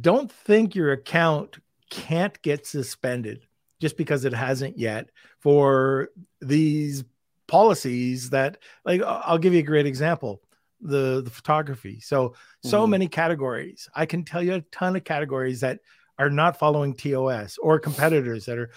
[0.00, 1.58] don't think your account
[1.90, 3.46] can't get suspended
[3.80, 6.08] just because it hasn't yet for
[6.40, 7.04] these
[7.48, 10.40] policies that like I'll give you a great example
[10.80, 12.00] the the photography.
[12.00, 12.90] So so mm.
[12.90, 13.88] many categories.
[13.94, 15.80] I can tell you a ton of categories that
[16.18, 18.70] are not following TOS or competitors that are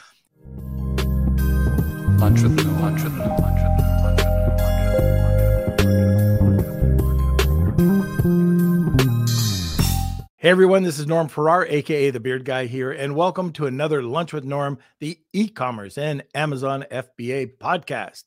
[2.19, 3.01] lunch with lunch
[10.45, 14.03] Hey everyone, this is Norm Farrar, aka the Beard Guy here, and welcome to another
[14.03, 18.25] Lunch with Norm, the e-commerce and Amazon FBA podcast.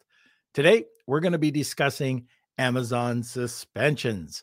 [0.53, 2.27] Today, we're going to be discussing
[2.59, 4.43] Amazon suspensions,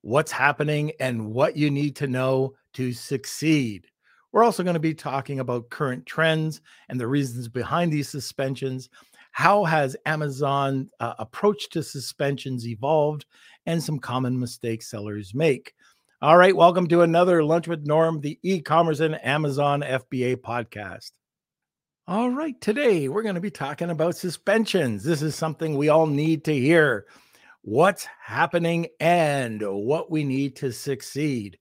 [0.00, 3.86] what's happening, and what you need to know to succeed.
[4.32, 8.88] We're also going to be talking about current trends and the reasons behind these suspensions.
[9.30, 13.26] How has Amazon uh, approach to suspensions evolved,
[13.66, 15.74] and some common mistakes sellers make.
[16.22, 21.10] All right, welcome to another Lunch with Norm, the e commerce and Amazon FBA podcast.
[22.06, 25.02] All right, today we're going to be talking about suspensions.
[25.02, 27.06] This is something we all need to hear
[27.62, 31.58] what's happening and what we need to succeed.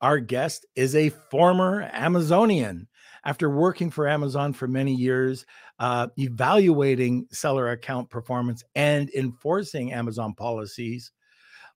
[0.00, 2.88] Our guest is a former Amazonian.
[3.26, 5.44] After working for Amazon for many years,
[5.80, 11.12] uh, evaluating seller account performance and enforcing Amazon policies,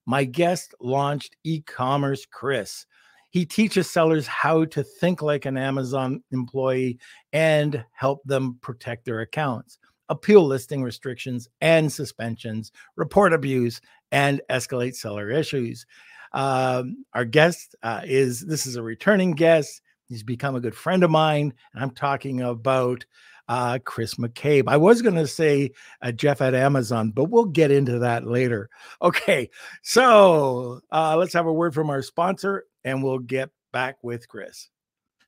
[0.07, 2.87] my guest launched e commerce Chris.
[3.31, 6.99] He teaches sellers how to think like an Amazon employee
[7.33, 9.79] and help them protect their accounts,
[10.11, 13.81] appeal listing restrictions and suspensions, report abuse,
[14.11, 15.87] and escalate seller issues.
[16.33, 19.81] Um, our guest uh, is this is a returning guest.
[20.09, 23.05] He's become a good friend of mine, and I'm talking about
[23.53, 24.65] uh, Chris McCabe.
[24.67, 28.71] I was going to say uh, Jeff at Amazon, but we'll get into that later.
[29.03, 29.51] Okay,
[29.83, 34.69] so uh, let's have a word from our sponsor and we'll get back with Chris.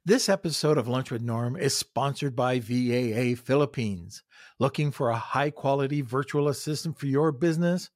[0.04, 4.22] This episode of Lunch with Norm is sponsored by VAA Philippines.
[4.60, 7.90] Looking for a high quality virtual assistant for your business?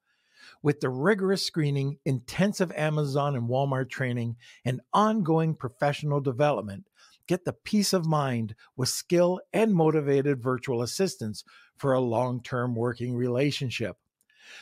[0.62, 6.87] With the rigorous screening, intensive Amazon and Walmart training, and ongoing professional development,
[7.28, 11.44] Get the peace of mind with skill and motivated virtual assistants
[11.76, 13.96] for a long term working relationship.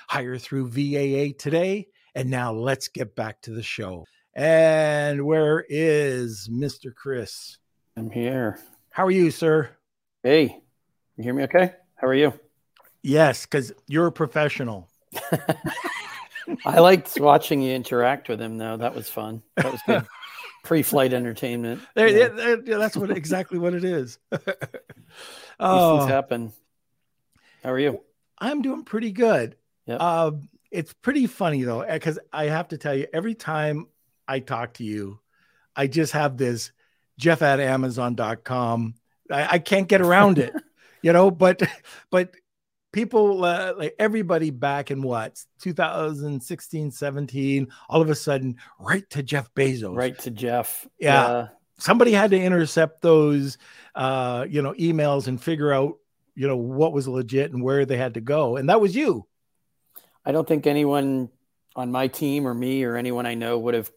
[0.09, 1.87] Hire through VAA today.
[2.16, 4.04] And now let's get back to the show.
[4.34, 6.93] And where is Mr.
[6.93, 7.59] Chris?
[7.97, 8.59] I'm here.
[8.91, 9.71] How are you, sir?
[10.25, 10.60] Hey,
[11.16, 11.72] you hear me okay?
[11.94, 12.33] How are you?
[13.00, 14.88] Yes, because you're a professional.
[16.65, 18.77] I liked watching you interact with him, though.
[18.77, 19.43] That was fun.
[19.54, 20.04] That was good.
[20.66, 21.81] pre-flight entertainment.
[21.94, 22.56] There, yeah.
[22.65, 24.19] Yeah, that's what exactly what it is.
[25.60, 26.53] oh, things happen.
[27.62, 28.00] How are you?
[28.38, 29.56] I'm doing pretty good.
[29.87, 29.99] Yep.
[30.00, 30.32] Uh,
[30.72, 33.87] it's pretty funny though, because I have to tell you, every time
[34.27, 35.21] I talk to you,
[35.77, 36.72] I just have this
[37.16, 38.94] Jeff at Amazon.com.
[39.31, 40.53] I, I can't get around it,
[41.03, 41.31] you know.
[41.31, 41.62] But
[42.10, 42.34] but
[42.97, 49.23] people uh, like everybody back in what 2016 17 all of a sudden right to
[49.23, 49.95] jeff bezos.
[49.95, 50.89] Right to jeff.
[50.99, 51.47] Yeah, yeah.
[51.79, 53.59] somebody had to intercept those
[53.95, 55.99] uh you know emails and figure out
[56.34, 58.57] you know what was legit and where they had to go.
[58.57, 59.27] And that was you.
[60.25, 61.28] I don't think anyone
[61.77, 63.91] on my team or me or anyone i know would have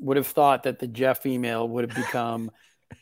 [0.00, 2.50] would have thought that the jeff email would have become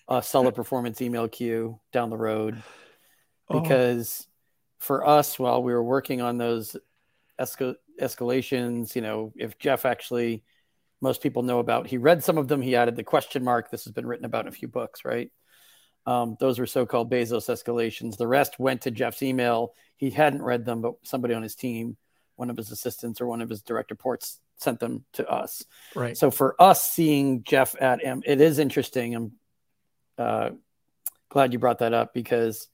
[0.07, 2.63] a seller performance email queue down the road.
[3.49, 3.61] Oh.
[3.61, 4.34] because oh
[4.85, 6.77] for us while we were working on those
[7.41, 10.45] escal- escalations, you know, if Jeff actually,
[11.01, 13.71] most people know about, he read some of them, he added the question mark.
[13.71, 15.31] This has been written about in a few books, right?
[16.07, 18.17] Um, those were so called Bezos escalations.
[18.17, 19.73] The rest went to Jeff's email.
[19.97, 21.97] He hadn't read them, but somebody on his team,
[22.37, 25.65] one of his assistants or one of his direct reports, sent them to us.
[25.95, 26.17] Right.
[26.17, 29.15] So for us seeing Jeff at M, it is interesting.
[29.15, 29.33] I'm
[30.19, 30.51] uh,
[31.31, 32.69] glad you brought that up because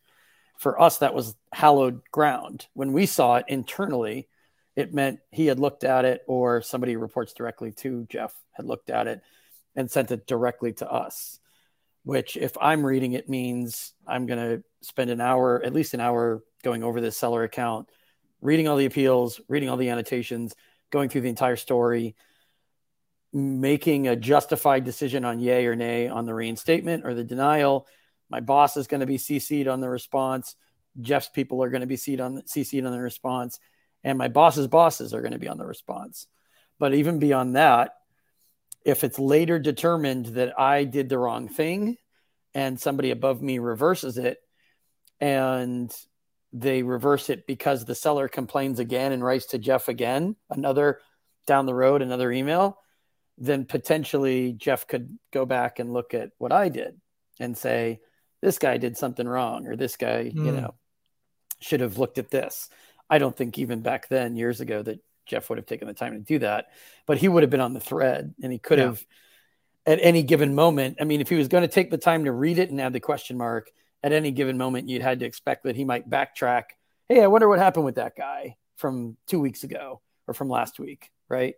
[0.61, 2.67] for us, that was hallowed ground.
[2.75, 4.29] When we saw it internally,
[4.77, 8.91] it meant he had looked at it or somebody reports directly to Jeff had looked
[8.91, 9.23] at it
[9.75, 11.41] and sent it directly to us.
[12.05, 16.01] Which, if I'm reading it, means I'm going to spend an hour, at least an
[16.01, 17.89] hour, going over this seller account,
[18.43, 20.55] reading all the appeals, reading all the annotations,
[20.91, 22.17] going through the entire story,
[23.33, 27.87] making a justified decision on yay or nay on the reinstatement or the denial,
[28.31, 30.55] my boss is going to be CC'd on the response.
[31.01, 33.59] Jeff's people are going to be CC'd on, CC'd on the response.
[34.03, 36.27] And my boss's bosses are going to be on the response.
[36.79, 37.95] But even beyond that,
[38.85, 41.97] if it's later determined that I did the wrong thing
[42.55, 44.39] and somebody above me reverses it
[45.21, 45.95] and
[46.53, 51.01] they reverse it because the seller complains again and writes to Jeff again, another
[51.47, 52.79] down the road, another email,
[53.39, 57.01] then potentially Jeff could go back and look at what I did
[57.39, 58.01] and say,
[58.43, 60.35] this guy did something wrong, or this guy, mm.
[60.35, 60.57] you hmm.
[60.57, 60.75] know,
[61.61, 62.69] should have looked at this.
[63.09, 66.13] I don't think even back then, years ago, that Jeff would have taken the time
[66.15, 66.67] to do that,
[67.07, 68.87] but he would have been on the thread and he could yeah.
[68.87, 69.05] have
[69.87, 70.99] at any given moment.
[71.01, 72.93] I mean, if he was going to take the time to read it and add
[72.93, 73.71] the question mark
[74.03, 76.65] at any given moment, you'd had to expect that he might backtrack.
[77.09, 80.79] Hey, I wonder what happened with that guy from two weeks ago or from last
[80.79, 81.55] week, right?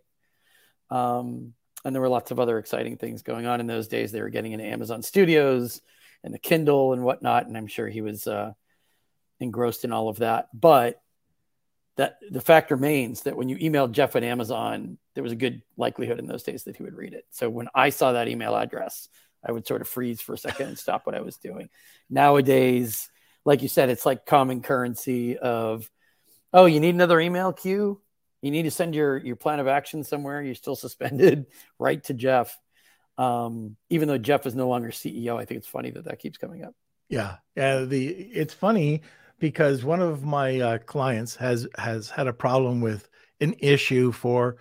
[0.90, 4.12] Um, and there were lots of other exciting things going on in those days.
[4.12, 5.80] They were getting into Amazon Studios
[6.24, 8.52] and the Kindle and whatnot, and I'm sure he was uh,
[9.40, 10.48] engrossed in all of that.
[10.54, 11.00] But
[11.96, 15.62] that the fact remains that when you emailed Jeff at Amazon, there was a good
[15.76, 17.26] likelihood in those days that he would read it.
[17.30, 19.08] So when I saw that email address,
[19.44, 21.68] I would sort of freeze for a second and stop what I was doing.
[22.08, 23.10] Nowadays,
[23.44, 25.90] like you said, it's like common currency of,
[26.52, 28.00] oh, you need another email queue.
[28.40, 30.42] You need to send your your plan of action somewhere.
[30.42, 31.46] You're still suspended.
[31.78, 32.58] right to Jeff.
[33.18, 36.38] Um, even though Jeff is no longer CEO, I think it's funny that that keeps
[36.38, 36.74] coming up.
[37.08, 37.84] Yeah, yeah.
[37.84, 39.02] The it's funny
[39.38, 43.08] because one of my uh, clients has has had a problem with
[43.40, 44.56] an issue for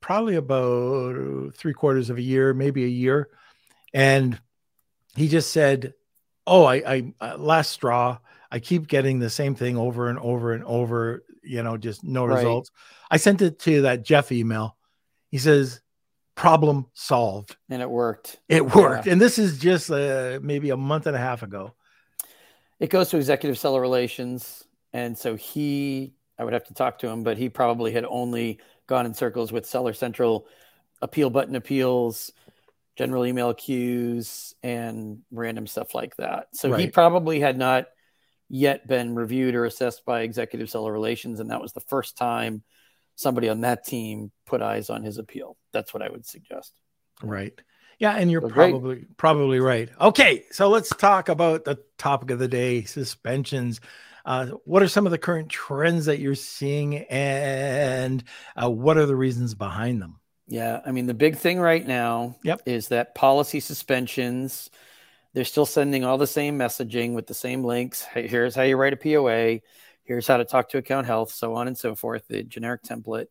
[0.00, 3.28] probably about three quarters of a year, maybe a year,
[3.92, 4.40] and
[5.16, 5.94] he just said,
[6.46, 8.18] "Oh, I, I uh, last straw.
[8.50, 11.24] I keep getting the same thing over and over and over.
[11.42, 12.36] You know, just no right.
[12.36, 12.70] results."
[13.10, 14.76] I sent it to that Jeff email.
[15.30, 15.80] He says,
[16.34, 18.38] "Problem solved," and it worked.
[18.48, 19.12] It worked, yeah.
[19.12, 21.74] and this is just uh, maybe a month and a half ago
[22.80, 24.64] it goes to executive seller relations.
[24.92, 28.60] And so he, I would have to talk to him, but he probably had only
[28.86, 30.46] gone in circles with Seller Central
[31.00, 32.32] appeal button appeals,
[32.96, 36.48] general email queues, and random stuff like that.
[36.52, 36.80] So right.
[36.80, 37.86] he probably had not
[38.48, 41.40] yet been reviewed or assessed by executive seller relations.
[41.40, 42.62] And that was the first time
[43.16, 45.56] somebody on that team put eyes on his appeal.
[45.72, 46.72] That's what I would suggest.
[47.22, 47.58] Right.
[47.98, 49.16] Yeah, and you're so probably great.
[49.16, 49.88] probably right.
[50.00, 53.80] Okay, so let's talk about the topic of the day: suspensions.
[54.24, 58.24] Uh, what are some of the current trends that you're seeing, and
[58.60, 60.18] uh, what are the reasons behind them?
[60.46, 62.62] Yeah, I mean the big thing right now yep.
[62.66, 64.70] is that policy suspensions.
[65.32, 68.02] They're still sending all the same messaging with the same links.
[68.02, 69.60] Hey, here's how you write a POA.
[70.04, 72.28] Here's how to talk to account health, so on and so forth.
[72.28, 73.26] The generic template,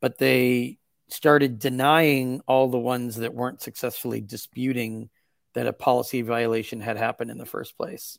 [0.00, 0.78] but they
[1.08, 5.10] started denying all the ones that weren't successfully disputing
[5.54, 8.18] that a policy violation had happened in the first place.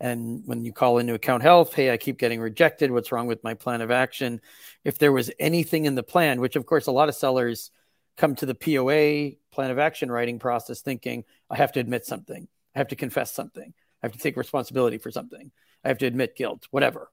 [0.00, 2.90] And when you call into account health, hey, I keep getting rejected.
[2.90, 4.40] What's wrong with my plan of action?
[4.84, 7.70] If there was anything in the plan, which of course a lot of sellers
[8.16, 12.48] come to the POA plan of action writing process thinking, I have to admit something,
[12.74, 13.72] I have to confess something,
[14.02, 15.50] I have to take responsibility for something,
[15.84, 17.10] I have to admit guilt, whatever.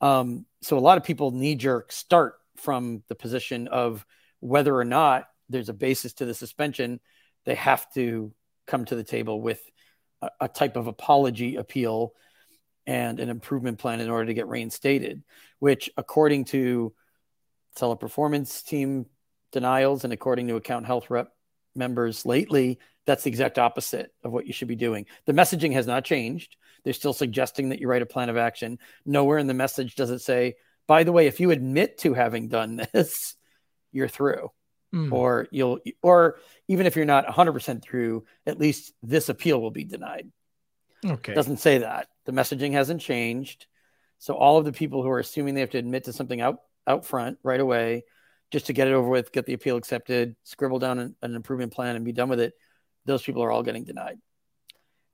[0.00, 4.04] Um, so a lot of people knee jerk start from the position of
[4.40, 7.00] whether or not there's a basis to the suspension,
[7.44, 8.32] they have to
[8.66, 9.60] come to the table with
[10.20, 12.14] a, a type of apology appeal
[12.86, 15.22] and an improvement plan in order to get reinstated,
[15.60, 16.92] which, according to
[17.76, 19.06] seller performance team
[19.52, 21.28] denials and according to account health rep
[21.74, 25.06] members lately, that's the exact opposite of what you should be doing.
[25.26, 26.56] The messaging has not changed.
[26.84, 28.78] They're still suggesting that you write a plan of action.
[29.04, 30.54] Nowhere in the message does it say,
[30.86, 33.34] by the way, if you admit to having done this,
[33.92, 34.50] you're through.
[34.94, 35.10] Mm.
[35.10, 36.38] Or you'll, or
[36.68, 40.30] even if you're not 100% through, at least this appeal will be denied.
[41.04, 41.32] Okay.
[41.32, 42.08] It doesn't say that.
[42.26, 43.66] The messaging hasn't changed.
[44.18, 46.58] So all of the people who are assuming they have to admit to something out
[46.86, 48.04] out front right away,
[48.50, 51.72] just to get it over with, get the appeal accepted, scribble down an, an improvement
[51.72, 52.54] plan, and be done with it,
[53.04, 54.18] those people are all getting denied.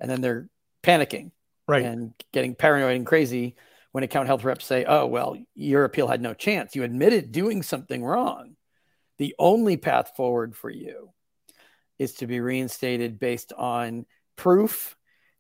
[0.01, 0.49] And then they're
[0.83, 1.33] panicking,
[1.67, 3.57] right, and getting paranoid and crazy
[3.93, 6.77] when account health reps say, oh, well, your appeal had no chance.
[6.77, 8.57] You admitted doing something wrong.
[9.19, 11.11] The only path forward for you
[11.99, 14.97] is to be reinstated based on proof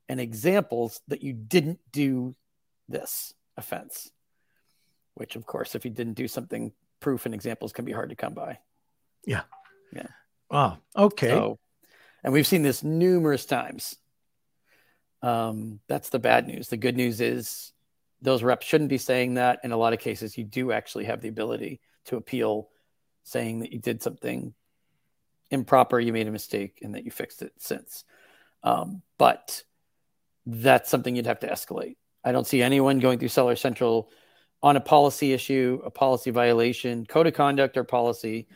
[0.08, 2.34] and examples that you didn't do
[2.88, 4.10] this offense.
[5.14, 8.16] Which, of course, if you didn't do something, proof and examples can be hard to
[8.16, 8.58] come by.
[9.24, 9.42] Yeah.
[9.92, 10.06] Yeah.
[10.50, 10.78] Wow.
[10.96, 11.28] Okay.
[11.28, 11.58] So,
[12.22, 13.96] and we've seen this numerous times.
[15.22, 16.68] Um, that's the bad news.
[16.68, 17.72] The good news is
[18.22, 19.60] those reps shouldn't be saying that.
[19.64, 22.68] In a lot of cases, you do actually have the ability to appeal
[23.24, 24.54] saying that you did something
[25.50, 28.04] improper, you made a mistake, and that you fixed it since.
[28.62, 29.62] Um, but
[30.46, 31.96] that's something you'd have to escalate.
[32.24, 34.10] I don't see anyone going through Seller Central
[34.62, 38.48] on a policy issue, a policy violation, code of conduct, or policy,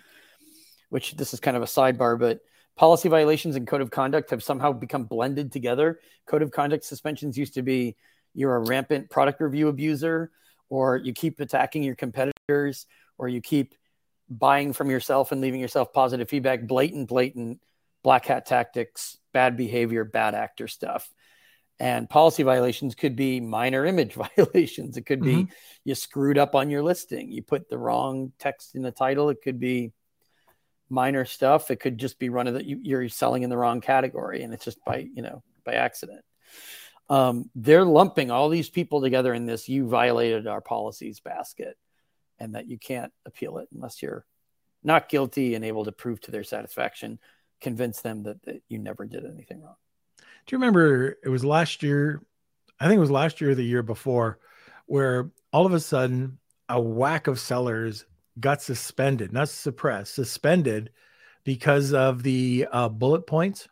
[0.88, 2.40] which this is kind of a sidebar, but
[2.76, 6.00] policy violations and code of conduct have somehow become blended together.
[6.26, 7.96] Code of conduct suspensions used to be
[8.34, 10.30] you're a rampant product review abuser,
[10.68, 12.86] or you keep attacking your competitors,
[13.18, 13.74] or you keep
[14.28, 17.60] buying from yourself and leaving yourself positive feedback, blatant, blatant
[18.02, 21.10] black hat tactics, bad behavior, bad actor stuff.
[21.78, 24.96] And policy violations could be minor image violations.
[24.96, 25.52] It could be mm-hmm.
[25.84, 29.30] you screwed up on your listing, you put the wrong text in the title.
[29.30, 29.92] It could be
[30.92, 31.70] minor stuff.
[31.70, 34.64] It could just be run of the you're selling in the wrong category, and it's
[34.64, 36.20] just by you know by accident.
[37.08, 41.76] Um, they're lumping all these people together in this "you violated our policies" basket,
[42.38, 44.24] and that you can't appeal it unless you're
[44.84, 47.18] not guilty and able to prove to their satisfaction,
[47.60, 49.76] convince them that, that you never did anything wrong.
[50.18, 52.22] Do you remember it was last year?
[52.78, 54.40] I think it was last year or the year before,
[54.86, 58.04] where all of a sudden a whack of sellers
[58.38, 60.90] got suspended, not suppressed, suspended
[61.44, 63.68] because of the uh, bullet points,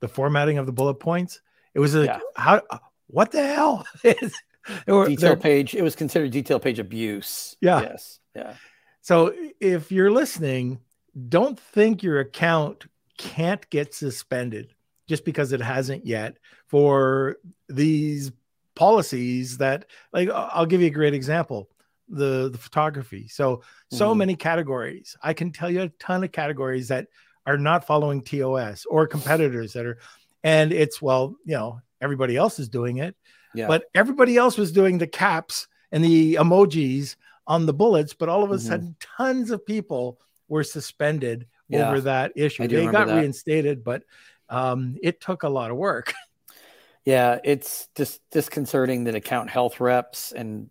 [0.00, 1.40] the formatting of the bullet points.
[1.74, 2.20] It was a yeah.
[2.36, 2.62] how
[3.08, 3.86] what the hell?
[4.86, 5.74] were, detail page.
[5.74, 7.56] It was considered detail page abuse.
[7.60, 7.80] Yeah.
[7.82, 8.20] Yes.
[8.34, 8.54] Yeah.
[9.00, 10.80] So if you're listening,
[11.28, 12.86] don't think your account
[13.18, 14.74] can't get suspended
[15.06, 17.36] just because it hasn't yet for
[17.68, 18.32] these
[18.74, 21.70] policies that like I'll give you a great example
[22.08, 24.18] the the photography so so mm-hmm.
[24.18, 27.06] many categories i can tell you a ton of categories that
[27.46, 29.98] are not following tos or competitors that are
[30.42, 33.16] and it's well you know everybody else is doing it
[33.54, 33.66] yeah.
[33.66, 38.42] but everybody else was doing the caps and the emojis on the bullets but all
[38.42, 38.66] of a mm-hmm.
[38.66, 40.18] sudden tons of people
[40.48, 41.88] were suspended yeah.
[41.88, 43.16] over that issue they got that.
[43.16, 44.02] reinstated but
[44.50, 46.12] um, it took a lot of work
[47.04, 50.70] yeah it's just disconcerting that account health reps and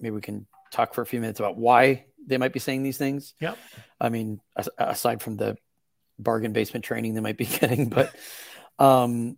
[0.00, 2.98] maybe we can talk for a few minutes about why they might be saying these
[2.98, 3.34] things.
[3.40, 3.54] Yeah.
[4.00, 4.40] I mean,
[4.78, 5.56] aside from the
[6.18, 8.12] bargain basement training they might be getting, but
[8.78, 9.36] um,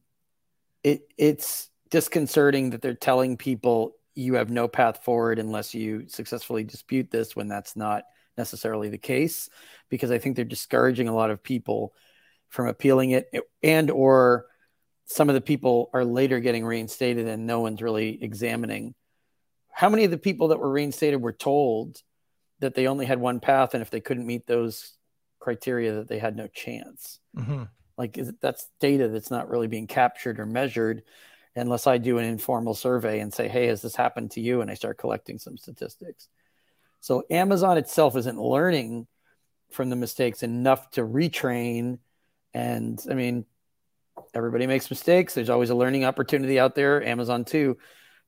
[0.82, 6.64] it it's disconcerting that they're telling people you have no path forward unless you successfully
[6.64, 8.04] dispute this when that's not
[8.36, 9.48] necessarily the case
[9.88, 11.94] because I think they're discouraging a lot of people
[12.48, 13.28] from appealing it
[13.62, 14.46] and or
[15.06, 18.94] some of the people are later getting reinstated and no one's really examining
[19.74, 22.00] how many of the people that were reinstated were told
[22.60, 24.94] that they only had one path and if they couldn't meet those
[25.40, 27.18] criteria that they had no chance?
[27.36, 27.64] Mm-hmm.
[27.98, 31.02] like it, that's data that's not really being captured or measured
[31.56, 34.60] unless i do an informal survey and say hey has this happened to you?
[34.60, 36.28] and i start collecting some statistics.
[37.00, 39.06] So amazon itself isn't learning
[39.70, 41.98] from the mistakes enough to retrain.
[42.54, 43.44] And i mean
[44.32, 45.34] everybody makes mistakes.
[45.34, 47.02] There's always a learning opportunity out there.
[47.02, 47.76] Amazon too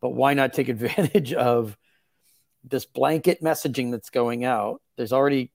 [0.01, 1.77] but why not take advantage of
[2.65, 4.81] this blanket messaging that's going out?
[4.97, 5.53] There's already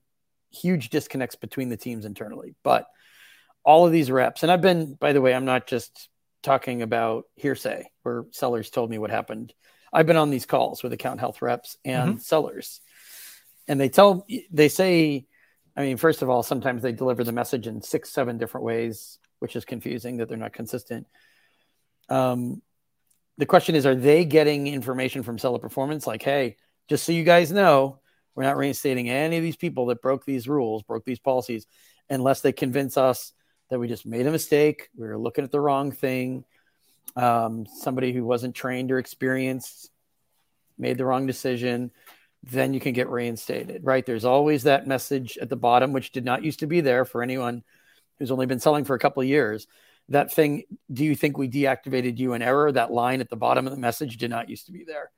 [0.50, 2.86] huge disconnects between the teams internally, but
[3.64, 6.08] all of these reps, and I've been, by the way, I'm not just
[6.42, 9.54] talking about hearsay where sellers told me what happened.
[9.92, 12.20] I've been on these calls with account health reps and mm-hmm.
[12.20, 12.80] sellers,
[13.68, 15.26] and they tell, they say,
[15.76, 19.18] I mean, first of all, sometimes they deliver the message in six, seven different ways,
[19.38, 21.06] which is confusing that they're not consistent.
[22.08, 22.62] Um,
[23.38, 26.06] the question is, are they getting information from seller performance?
[26.06, 26.56] Like, hey,
[26.88, 28.00] just so you guys know,
[28.34, 31.66] we're not reinstating any of these people that broke these rules, broke these policies,
[32.08, 33.32] unless they convince us
[33.70, 34.88] that we just made a mistake.
[34.96, 36.44] We were looking at the wrong thing.
[37.16, 39.90] Um, somebody who wasn't trained or experienced
[40.78, 41.90] made the wrong decision.
[42.42, 44.04] Then you can get reinstated, right?
[44.04, 47.22] There's always that message at the bottom, which did not used to be there for
[47.22, 47.62] anyone
[48.18, 49.66] who's only been selling for a couple of years
[50.12, 52.70] that thing, do you think we deactivated you in error?
[52.70, 55.10] That line at the bottom of the message did not used to be there.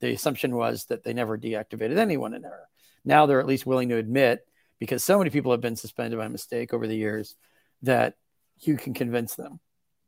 [0.00, 2.68] The assumption was that they never deactivated anyone in error.
[3.04, 4.46] Now they're at least willing to admit,
[4.78, 7.36] because so many people have been suspended by mistake over the years,
[7.82, 8.14] that
[8.60, 9.60] you can convince them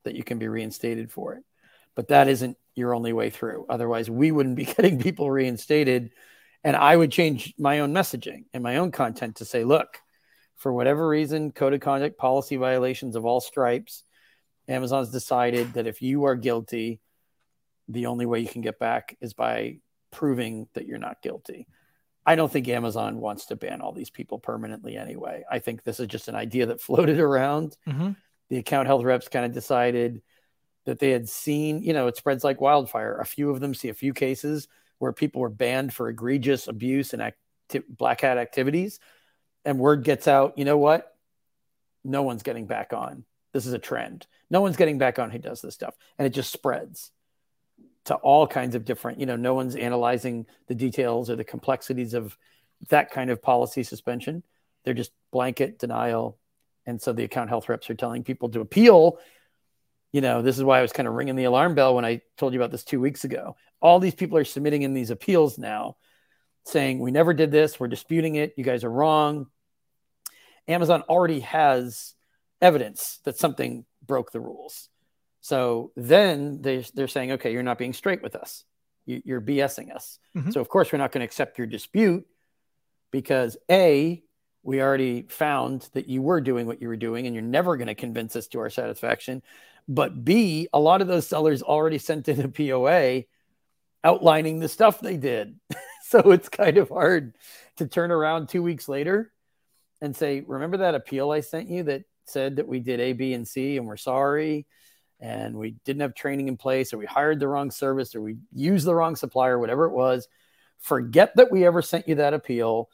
[0.05, 1.45] that you can be reinstated for it.
[1.95, 3.67] But that isn't your only way through.
[3.69, 6.11] Otherwise, we wouldn't be getting people reinstated.
[6.64, 9.99] And I would change my own messaging and my own content to say, look,
[10.57, 14.05] for whatever reason, code of conduct policy violations of all stripes,
[14.69, 17.00] Amazon's decided that if you are guilty,
[17.88, 21.66] the only way you can get back is by proving that you're not guilty.
[22.25, 25.45] I don't think Amazon wants to ban all these people permanently anyway.
[25.50, 27.76] I think this is just an idea that floated around.
[27.88, 28.12] Mm-hmm.
[28.50, 30.23] The account health reps kind of decided
[30.85, 33.19] that they had seen, you know, it spreads like wildfire.
[33.19, 37.12] A few of them see a few cases where people were banned for egregious abuse
[37.12, 39.00] and acti- black hat activities
[39.64, 41.09] and word gets out, you know what?
[42.04, 43.25] No one's getting back on.
[43.52, 44.26] This is a trend.
[44.53, 45.97] No one's getting back on who does this stuff.
[46.19, 47.11] And it just spreads
[48.05, 52.13] to all kinds of different, you know, no one's analyzing the details or the complexities
[52.13, 52.37] of
[52.91, 54.43] that kind of policy suspension.
[54.85, 56.39] They're just blanket denial.
[56.85, 59.19] And so the account health reps are telling people to appeal.
[60.13, 62.21] You know, this is why I was kind of ringing the alarm bell when I
[62.37, 63.57] told you about this two weeks ago.
[63.81, 65.97] All these people are submitting in these appeals now
[66.65, 67.81] saying, We never did this.
[67.81, 68.53] We're disputing it.
[68.59, 69.47] You guys are wrong.
[70.69, 72.15] Amazon already has
[72.61, 74.89] evidence that something broke the rules.
[75.41, 78.65] So then they, they're saying, Okay, you're not being straight with us.
[79.07, 80.19] You, are BSing us.
[80.37, 80.53] Mm-hmm.
[80.53, 82.25] So, of course, we're not going to accept your dispute
[83.11, 84.23] because A,
[84.63, 87.89] we already found that you were doing what you were doing and you're never going
[87.89, 89.43] to convince us to our satisfaction.
[89.89, 93.25] But B, a lot of those sellers already sent in a POA
[94.05, 95.59] outlining the stuff they did.
[96.05, 97.35] so it's kind of hard
[97.77, 99.33] to turn around two weeks later
[100.01, 103.35] and say, Remember that appeal I sent you that said that we did A, B,
[103.35, 104.67] and C and we're sorry
[105.23, 108.37] and we didn't have training in place or we hired the wrong service or we
[108.52, 110.26] used the wrong supplier, whatever it was.
[110.81, 112.91] Forget that we ever sent you that appeal.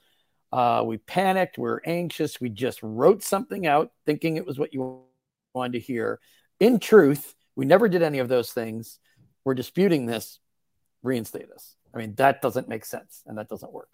[0.52, 1.56] Uh, we panicked.
[1.56, 2.38] We are anxious.
[2.38, 5.00] We just wrote something out thinking it was what you
[5.54, 6.20] wanted to hear.
[6.60, 8.98] In truth, we never did any of those things.
[9.44, 10.38] We're disputing this.
[11.02, 11.76] Reinstate us.
[11.94, 13.88] I mean, that doesn't make sense and that doesn't work.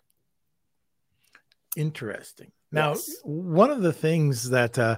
[1.77, 2.51] Interesting.
[2.73, 3.15] Now, yes.
[3.23, 4.97] one of the things that uh,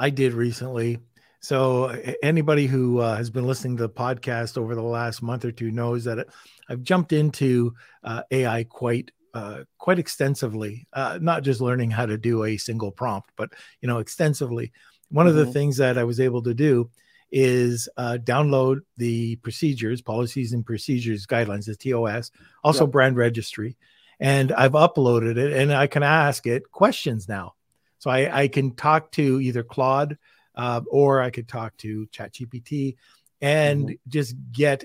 [0.00, 0.98] I did recently.
[1.40, 1.88] So,
[2.22, 5.70] anybody who uh, has been listening to the podcast over the last month or two
[5.70, 6.26] knows that
[6.70, 10.88] I've jumped into uh, AI quite uh, quite extensively.
[10.92, 13.50] Uh, not just learning how to do a single prompt, but
[13.82, 14.72] you know, extensively.
[15.10, 15.30] One mm-hmm.
[15.30, 15.52] of the mm-hmm.
[15.52, 16.90] things that I was able to do
[17.30, 22.30] is uh, download the procedures, policies and procedures guidelines, the TOS,
[22.64, 22.92] also yep.
[22.92, 23.76] brand registry,
[24.18, 27.54] and I've uploaded it, and I can ask it questions now.
[28.00, 30.18] So I, I can talk to either Claude
[30.56, 32.96] uh, or I could talk to ChatGPT
[33.40, 33.94] and mm-hmm.
[34.08, 34.84] just get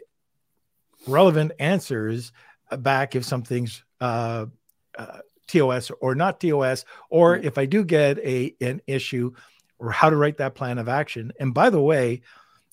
[1.07, 2.31] relevant answers
[2.77, 4.45] back if something's uh,
[4.97, 7.47] uh, TOS or not TOS, or mm-hmm.
[7.47, 9.33] if I do get a an issue,
[9.79, 11.31] or how to write that plan of action.
[11.39, 12.21] And by the way,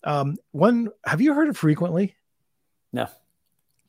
[0.05, 2.17] um, one have you heard of frequently?
[2.93, 3.09] No.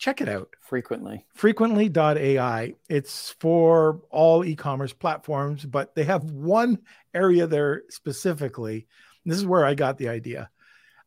[0.03, 0.50] Check it out.
[0.60, 1.25] Frequently.
[1.33, 2.74] Frequently.ai.
[2.89, 6.79] It's for all e-commerce platforms, but they have one
[7.13, 8.86] area there specifically.
[9.25, 10.50] This is where I got the idea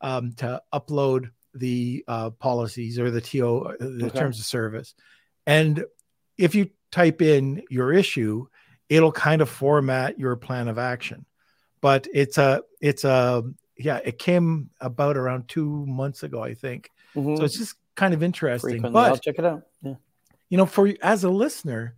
[0.00, 4.18] um, to upload the uh, policies or the TO, the okay.
[4.18, 4.94] terms of service.
[5.46, 5.84] And
[6.38, 8.46] if you type in your issue,
[8.88, 11.26] it'll kind of format your plan of action.
[11.82, 13.42] But it's a, it's a,
[13.76, 16.90] yeah, it came about around two months ago, I think.
[17.14, 17.36] Mm-hmm.
[17.36, 18.70] So it's just kind of interesting.
[18.70, 18.92] Frequently.
[18.92, 19.62] But I'll check it out.
[19.82, 19.94] Yeah.
[20.48, 21.96] You know, for as a listener,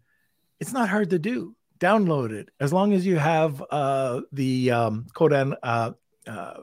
[0.61, 1.55] it's not hard to do.
[1.79, 5.93] Download it as long as you have uh, the um, code and uh,
[6.27, 6.55] uh,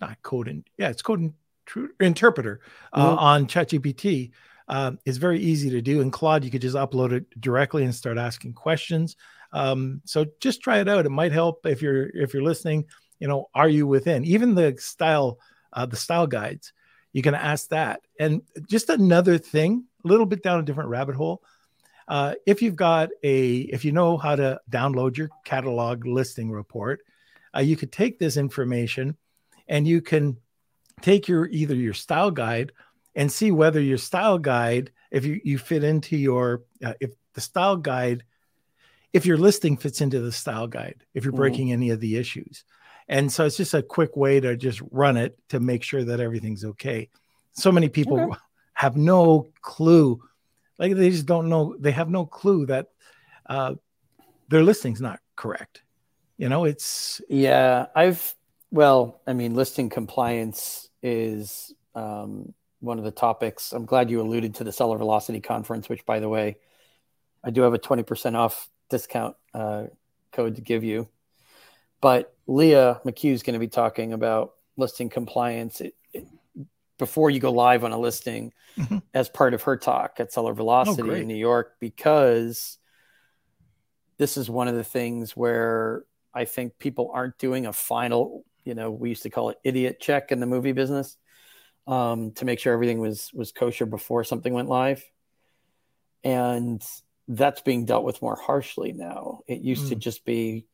[0.00, 1.34] not code and yeah, it's code and
[2.00, 2.60] interpreter
[2.92, 3.18] uh, mm-hmm.
[3.18, 4.30] on ChatGPT
[4.68, 6.00] uh, is very easy to do.
[6.00, 9.16] And Claude, you could just upload it directly and start asking questions.
[9.52, 11.06] Um, so just try it out.
[11.06, 12.86] It might help if you're if you're listening.
[13.18, 14.24] You know, are you within?
[14.24, 15.38] Even the style,
[15.72, 16.72] uh, the style guides,
[17.18, 18.02] you can ask that.
[18.20, 21.42] And just another thing, a little bit down a different rabbit hole.
[22.06, 27.00] Uh, if you've got a, if you know how to download your catalog listing report,
[27.56, 29.16] uh, you could take this information
[29.66, 30.36] and you can
[31.00, 32.70] take your either your style guide
[33.16, 37.40] and see whether your style guide if you, you fit into your uh, if the
[37.40, 38.22] style guide
[39.12, 41.40] if your listing fits into the style guide if you're mm-hmm.
[41.40, 41.82] breaking mm-hmm.
[41.82, 42.62] any of the issues
[43.08, 46.20] and so it's just a quick way to just run it to make sure that
[46.20, 47.08] everything's okay
[47.52, 48.38] so many people okay.
[48.74, 50.20] have no clue
[50.78, 52.88] like they just don't know they have no clue that
[53.46, 53.74] uh,
[54.48, 55.82] their listing's not correct
[56.36, 58.34] you know it's yeah i've
[58.70, 63.72] well, I mean, listing compliance is um, one of the topics.
[63.72, 66.56] I'm glad you alluded to the seller velocity conference, which, by the way,
[67.42, 69.84] I do have a 20% off discount uh,
[70.32, 71.08] code to give you.
[72.00, 76.26] But Leah McHugh is going to be talking about listing compliance it, it,
[76.98, 78.98] before you go live on a listing mm-hmm.
[79.14, 82.78] as part of her talk at Seller Velocity oh, in New York, because
[84.16, 88.74] this is one of the things where I think people aren't doing a final you
[88.74, 91.16] know we used to call it idiot check in the movie business
[91.86, 95.02] um, to make sure everything was was kosher before something went live
[96.22, 96.82] and
[97.28, 99.88] that's being dealt with more harshly now it used mm.
[99.88, 100.66] to just be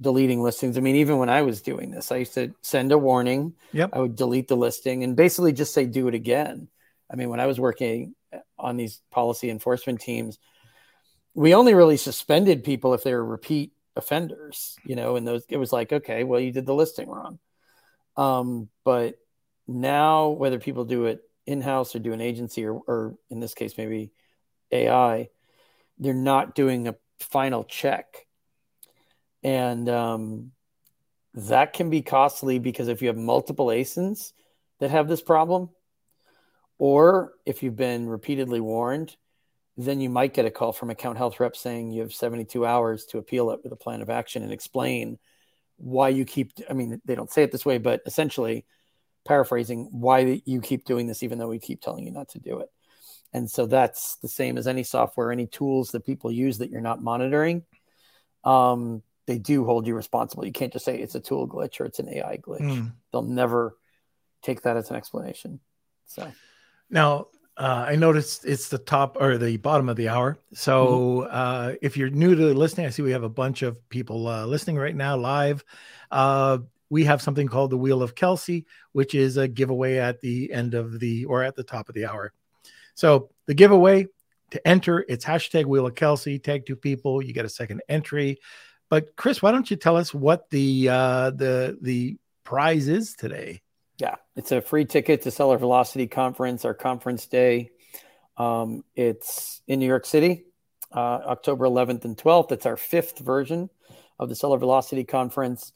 [0.00, 2.98] deleting listings i mean even when i was doing this i used to send a
[2.98, 3.90] warning yep.
[3.92, 6.68] i would delete the listing and basically just say do it again
[7.10, 8.14] i mean when i was working
[8.58, 10.38] on these policy enforcement teams
[11.34, 15.56] we only really suspended people if they were repeat offenders, you know, and those it
[15.56, 17.38] was like, okay, well, you did the listing wrong.
[18.16, 19.16] Um, but
[19.66, 23.78] now whether people do it in-house or do an agency or, or in this case
[23.78, 24.12] maybe
[24.72, 25.28] AI,
[25.98, 28.26] they're not doing a final check.
[29.42, 30.52] And um,
[31.34, 34.32] that can be costly because if you have multiple ASINs
[34.80, 35.70] that have this problem,
[36.78, 39.16] or if you've been repeatedly warned,
[39.76, 43.06] then you might get a call from account health rep saying you have 72 hours
[43.06, 45.18] to appeal it with a plan of action and explain
[45.76, 48.66] why you keep i mean they don't say it this way but essentially
[49.24, 52.60] paraphrasing why you keep doing this even though we keep telling you not to do
[52.60, 52.68] it.
[53.32, 56.80] And so that's the same as any software any tools that people use that you're
[56.80, 57.62] not monitoring.
[58.44, 61.84] Um, they do hold you responsible you can't just say it's a tool glitch or
[61.84, 62.92] it's an ai glitch mm.
[63.12, 63.76] they'll never
[64.42, 65.60] take that as an explanation
[66.06, 66.30] so
[66.88, 70.38] now uh, I noticed it's the top or the bottom of the hour.
[70.54, 71.28] So mm-hmm.
[71.30, 74.46] uh, if you're new to listening, I see we have a bunch of people uh,
[74.46, 75.62] listening right now live.
[76.10, 80.50] Uh, we have something called the Wheel of Kelsey, which is a giveaway at the
[80.50, 82.32] end of the or at the top of the hour.
[82.94, 84.06] So the giveaway
[84.52, 86.38] to enter, it's hashtag Wheel of Kelsey.
[86.38, 88.38] Tag two people, you get a second entry.
[88.90, 93.62] But Chris, why don't you tell us what the uh, the the prize is today?
[93.98, 97.70] Yeah, it's a free ticket to Seller Velocity Conference, our conference day.
[98.36, 100.46] Um, it's in New York City,
[100.92, 102.50] uh, October 11th and 12th.
[102.52, 103.68] It's our fifth version
[104.18, 105.72] of the Seller Velocity Conference.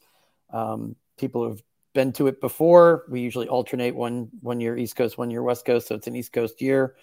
[0.51, 1.61] Um, people have
[1.93, 3.05] been to it before.
[3.09, 6.15] We usually alternate one one year East Coast, one year West Coast, so it's an
[6.15, 6.95] East Coast year,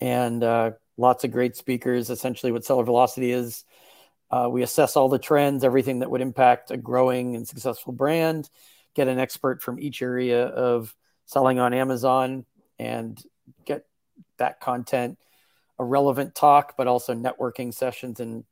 [0.00, 2.08] and uh, lots of great speakers.
[2.08, 3.64] Essentially, what Seller Velocity is,
[4.32, 8.48] uh, we assess all the trends, everything that would impact a growing and successful brand
[8.94, 10.94] get an expert from each area of
[11.26, 12.44] selling on Amazon
[12.78, 13.22] and
[13.64, 13.86] get
[14.38, 15.18] that content
[15.78, 18.44] a relevant talk, but also networking sessions and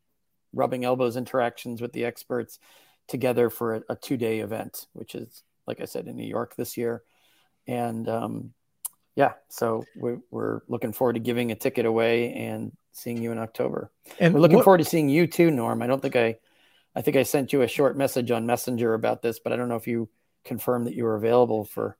[0.53, 2.59] rubbing elbows interactions with the experts
[3.07, 6.57] together for a, a two day event, which is, like I said, in New York
[6.57, 7.03] this year.
[7.67, 8.53] And um,
[9.15, 13.39] yeah, so we're, we're, looking forward to giving a ticket away and seeing you in
[13.39, 13.91] October.
[14.19, 15.83] And we're looking what, forward to seeing you too, Norm.
[15.83, 16.37] I don't think I,
[16.95, 19.69] I think I sent you a short message on Messenger about this, but I don't
[19.69, 20.09] know if you
[20.45, 21.97] confirm that you were available for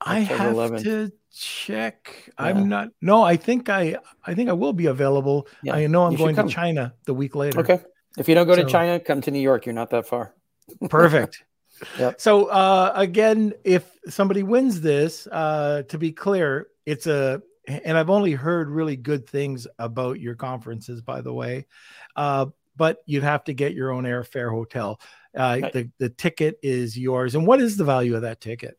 [0.00, 0.82] I have 11th.
[0.84, 2.24] to check.
[2.26, 2.32] Yeah.
[2.38, 2.88] I'm not.
[3.00, 3.96] No, I think I.
[4.24, 5.46] I think I will be available.
[5.62, 5.74] Yeah.
[5.74, 7.60] I know I'm going to China the week later.
[7.60, 7.80] Okay.
[8.18, 9.66] If you don't go so, to China, come to New York.
[9.66, 10.34] You're not that far.
[10.88, 11.44] perfect.
[11.98, 12.20] Yep.
[12.20, 17.42] So uh, again, if somebody wins this, uh, to be clear, it's a.
[17.84, 21.66] And I've only heard really good things about your conferences, by the way.
[22.16, 25.00] Uh, but you'd have to get your own airfare hotel.
[25.36, 27.34] Uh, the the ticket is yours.
[27.34, 28.78] And what is the value of that ticket?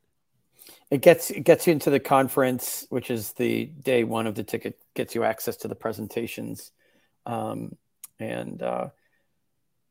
[0.90, 4.44] It gets it gets you into the conference, which is the day one of the
[4.44, 4.80] ticket.
[4.94, 6.72] Gets you access to the presentations,
[7.26, 7.78] um,
[8.20, 8.90] and uh,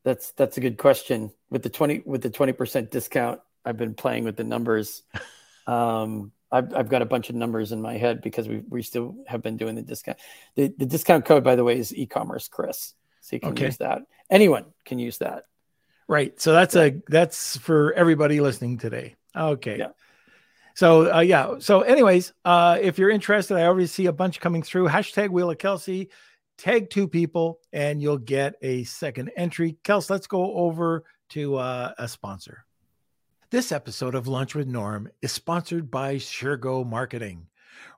[0.03, 1.31] that's that's a good question.
[1.49, 5.03] With the twenty with the twenty percent discount, I've been playing with the numbers.
[5.67, 9.15] Um, I've, I've got a bunch of numbers in my head because we we still
[9.27, 10.17] have been doing the discount.
[10.55, 13.65] The the discount code, by the way, is e-commerce Chris, so you can okay.
[13.65, 14.01] use that.
[14.29, 15.45] Anyone can use that.
[16.07, 16.39] Right.
[16.41, 16.83] So that's yeah.
[16.83, 19.15] a that's for everybody listening today.
[19.35, 19.77] Okay.
[19.77, 19.91] Yeah.
[20.75, 21.59] So uh, yeah.
[21.59, 24.87] So anyways, uh, if you're interested, I already see a bunch coming through.
[24.87, 26.09] Hashtag Wheel of Kelsey.
[26.57, 29.77] Tag two people, and you'll get a second entry.
[29.83, 32.65] Kels, let's go over to uh, a sponsor.
[33.51, 37.47] This episode of Lunch with Norm is sponsored by Shergo Marketing.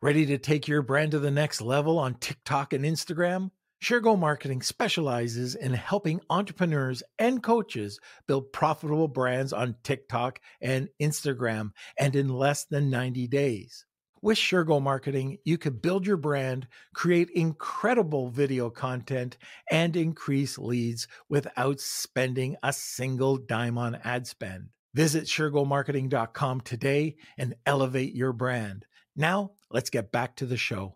[0.02, 3.52] Ready to take your brand to the next level on TikTok and Instagram?
[3.80, 11.70] Shergo Marketing specializes in helping entrepreneurs and coaches build profitable brands on TikTok and Instagram
[12.00, 13.86] and in less than 90 days.
[14.24, 19.38] With Shergo Marketing, you can build your brand, create incredible video content,
[19.70, 24.70] and increase leads without spending a single dime on ad spend.
[24.94, 28.86] Visit SureGoMarketing.com today and elevate your brand.
[29.16, 30.96] Now, let's get back to the show.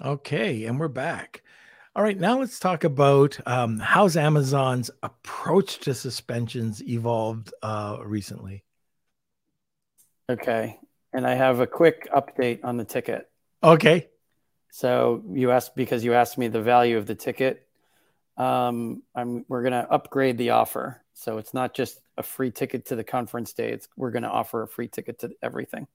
[0.00, 1.42] Okay, and we're back.
[1.96, 8.64] All right, now let's talk about um, how's Amazon's approach to suspensions evolved uh, recently.
[10.30, 10.78] Okay,
[11.12, 13.28] and I have a quick update on the ticket.
[13.62, 14.08] Okay.
[14.70, 17.66] So you asked because you asked me the value of the ticket.
[18.36, 22.96] Um, I'm we're gonna upgrade the offer, so it's not just a free ticket to
[22.96, 23.72] the conference day.
[23.72, 25.88] It's we're gonna offer a free ticket to everything.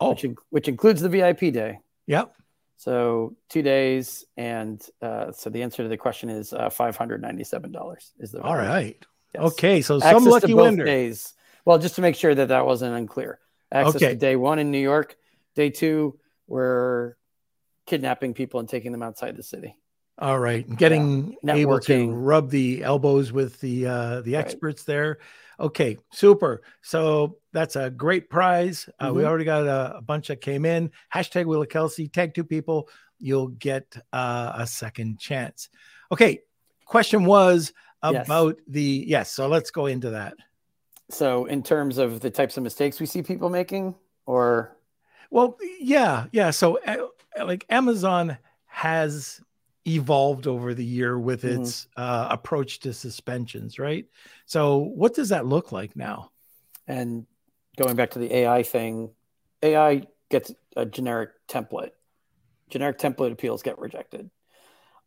[0.00, 1.78] Oh, which, which includes the VIP day.
[2.08, 2.34] Yep.
[2.76, 7.22] So two days, and uh, so the answer to the question is uh, five hundred
[7.22, 8.12] ninety-seven dollars.
[8.18, 8.50] Is the value.
[8.50, 9.06] all right?
[9.34, 9.44] Yes.
[9.52, 10.84] Okay, so Access some lucky winner.
[10.84, 11.34] Days.
[11.64, 13.38] Well, just to make sure that that wasn't unclear.
[13.70, 14.08] Access okay.
[14.08, 15.16] to day one in New York.
[15.54, 17.14] Day two, we're
[17.86, 19.76] kidnapping people and taking them outside the city.
[20.18, 21.54] All right, getting yeah.
[21.54, 24.94] able to rub the elbows with the uh, the experts right.
[24.94, 25.18] there.
[25.60, 26.62] Okay, super.
[26.82, 28.88] So that's a great prize.
[28.98, 29.16] Uh, mm-hmm.
[29.16, 30.90] We already got a, a, bunch that came in.
[31.14, 32.08] Hashtag of Kelsey.
[32.08, 32.88] Tag two people.
[33.18, 35.68] You'll get uh, a second chance.
[36.12, 36.40] Okay.
[36.84, 38.64] Question was about yes.
[38.68, 39.32] the yes.
[39.32, 40.34] So let's go into that.
[41.10, 43.94] So in terms of the types of mistakes we see people making,
[44.26, 44.76] or
[45.30, 46.50] well, yeah, yeah.
[46.50, 47.06] So uh,
[47.44, 49.40] like Amazon has
[49.86, 51.60] evolved over the year with Mhm.
[51.60, 54.06] its uh, approach to suspensions, right?
[54.46, 56.30] So, what does that look like now?
[56.86, 57.26] And
[57.76, 59.14] going back to the AI thing,
[59.62, 61.90] AI gets a generic template.
[62.70, 64.30] Generic template appeals get rejected.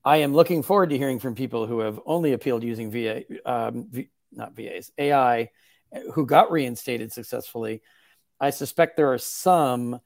[0.03, 3.87] I am looking forward to hearing from people who have only appealed using VA, um,
[3.89, 5.49] v, not VAs, AI,
[6.13, 7.81] who got reinstated successfully.
[8.39, 9.99] I suspect there are some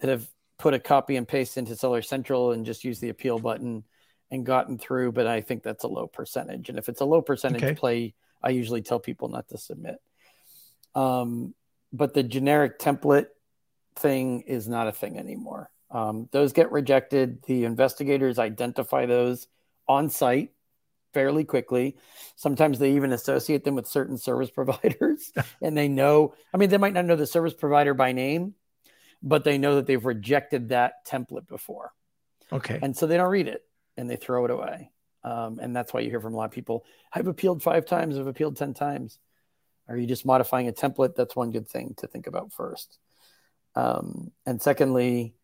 [0.00, 0.26] that have
[0.58, 3.84] put a copy and paste into Seller Central and just used the appeal button
[4.30, 6.68] and gotten through, but I think that's a low percentage.
[6.68, 7.74] And if it's a low percentage Okay.
[7.74, 9.96] play, I usually tell people not to submit.
[10.94, 11.54] Um,
[11.92, 13.28] but the generic template
[13.96, 15.70] thing is not a thing anymore.
[15.90, 17.42] Um, those get rejected.
[17.44, 19.46] The investigators identify those
[19.86, 20.50] on site
[21.14, 21.96] fairly quickly.
[22.34, 26.78] Sometimes they even associate them with certain service providers and they know, I mean, they
[26.78, 28.54] might not know the service provider by name,
[29.22, 31.92] but they know that they've rejected that template before.
[32.52, 32.78] Okay.
[32.82, 33.62] And so they don't read it
[33.96, 34.90] and they throw it away.
[35.24, 38.18] Um, and that's why you hear from a lot of people I've appealed five times,
[38.18, 39.18] I've appealed 10 times.
[39.88, 41.14] Are you just modifying a template?
[41.14, 42.98] That's one good thing to think about first.
[43.74, 45.34] Um, and secondly,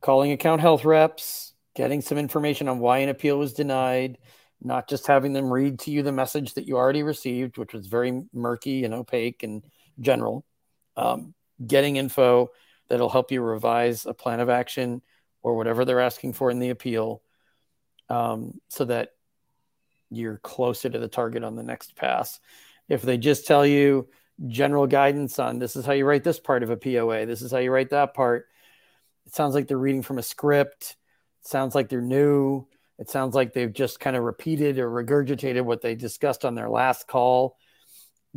[0.00, 4.18] calling account health reps, getting some information on why an appeal was denied,
[4.62, 7.86] not just having them read to you the message that you already received, which was
[7.86, 9.62] very murky and opaque and
[10.00, 10.44] general.
[10.96, 11.34] Um,
[11.66, 12.50] getting info
[12.88, 15.02] that'll help you revise a plan of action
[15.42, 17.22] or whatever they're asking for in the appeal
[18.10, 19.10] um, so that
[20.10, 22.40] you're closer to the target on the next pass.
[22.88, 24.08] If they just tell you
[24.48, 27.52] general guidance on this is how you write this part of a POA, this is
[27.52, 28.46] how you write that part,
[29.26, 30.96] it sounds like they're reading from a script.
[31.42, 32.66] It sounds like they're new.
[32.98, 36.68] It sounds like they've just kind of repeated or regurgitated what they discussed on their
[36.68, 37.56] last call.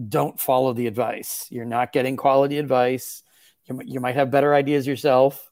[0.08, 1.48] Don't follow the advice.
[1.50, 3.24] You're not getting quality advice.
[3.66, 5.52] You, you might have better ideas yourself,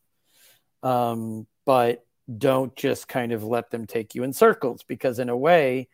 [0.83, 2.05] um, but
[2.37, 5.87] don't just kind of let them take you in circles because, in a way,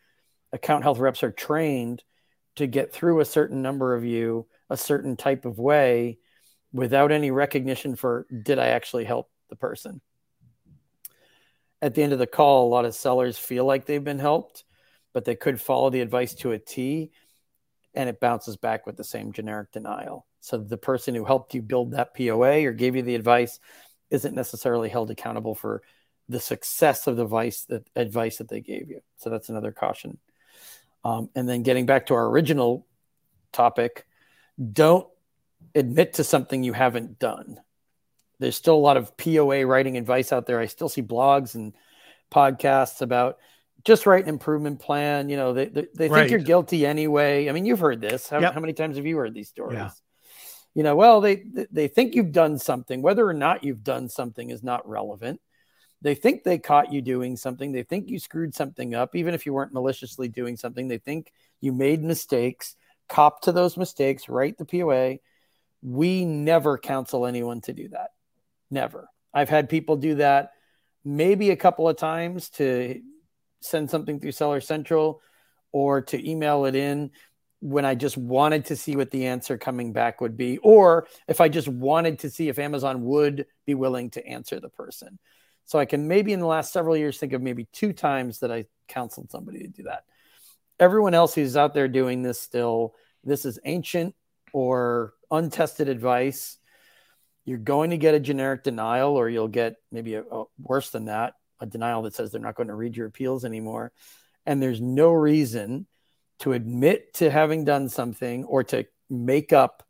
[0.51, 2.03] account health reps are trained
[2.55, 6.17] to get through a certain number of you a certain type of way
[6.73, 10.01] without any recognition for did I actually help the person.
[11.81, 14.63] At the end of the call, a lot of sellers feel like they've been helped,
[15.13, 17.11] but they could follow the advice to a T
[17.93, 20.25] and it bounces back with the same generic denial.
[20.39, 23.59] So the person who helped you build that POA or gave you the advice
[24.09, 25.81] isn't necessarily held accountable for
[26.29, 29.01] the success of the advice that advice that they gave you.
[29.17, 30.17] So that's another caution.
[31.03, 32.85] Um, and then getting back to our original
[33.53, 34.05] topic,
[34.73, 35.07] don't
[35.73, 37.59] admit to something you haven't done.
[38.39, 40.59] There's still a lot of POA writing advice out there.
[40.59, 41.73] I still see blogs and
[42.31, 43.37] podcasts about
[43.85, 45.29] just write an improvement plan.
[45.29, 46.29] You know, they, they, they think Right.
[46.29, 47.47] you're guilty anyway.
[47.47, 48.27] I mean, you've heard this.
[48.27, 48.53] How, Yep.
[48.53, 49.77] how many times have you heard these stories?
[49.77, 49.89] Yeah.
[50.73, 53.01] You know, well, they they think you've done something.
[53.01, 55.41] Whether or not you've done something is not relevant.
[56.01, 57.71] They think they caught you doing something.
[57.71, 60.87] They think you screwed something up, even if you weren't maliciously doing something.
[60.87, 62.75] They think you made mistakes.
[63.09, 64.29] Cop to those mistakes.
[64.29, 65.17] Write the POA.
[65.81, 68.11] We never counsel anyone to do that.
[68.69, 69.09] Never.
[69.33, 70.51] I've had people do that
[71.07, 73.01] maybe a couple of times to
[73.61, 75.21] send something through Seller Central
[75.71, 77.11] or to email it in
[77.59, 81.41] when I just wanted to see what the answer coming back would be, or if
[81.41, 85.17] I just wanted to see if Amazon would be willing to answer the person.
[85.67, 88.51] So I can maybe in the last several years think of maybe two times that
[88.51, 90.05] I counseled somebody to do that.
[90.79, 94.15] Everyone else who's out there doing this still, this is ancient
[94.53, 96.57] or untested advice.
[97.43, 101.05] You're going to get a generic denial, or you'll get maybe a, a worse than
[101.05, 103.91] that, a denial that says they're not going to read your appeals anymore.
[104.45, 105.85] And there's no reason
[106.39, 109.83] to admit to having done something or to make up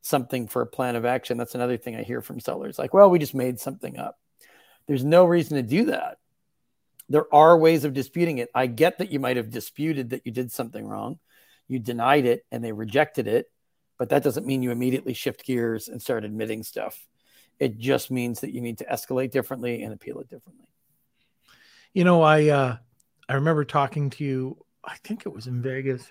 [0.00, 1.36] something for a plan of action.
[1.36, 4.18] That's another thing I hear from sellers like, well, we just made something up.
[4.88, 6.18] There's no reason to do that.
[7.08, 8.48] There are ways of disputing it.
[8.54, 11.18] I get that you might have disputed that you did something wrong.
[11.68, 13.50] You denied it and they rejected it,
[13.98, 17.06] but that doesn't mean you immediately shift gears and start admitting stuff.
[17.58, 20.66] It just means that you need to escalate differently and appeal it differently.
[21.92, 22.76] You know, I uh,
[23.28, 24.64] I remember talking to you.
[24.84, 26.10] I think it was in Vegas,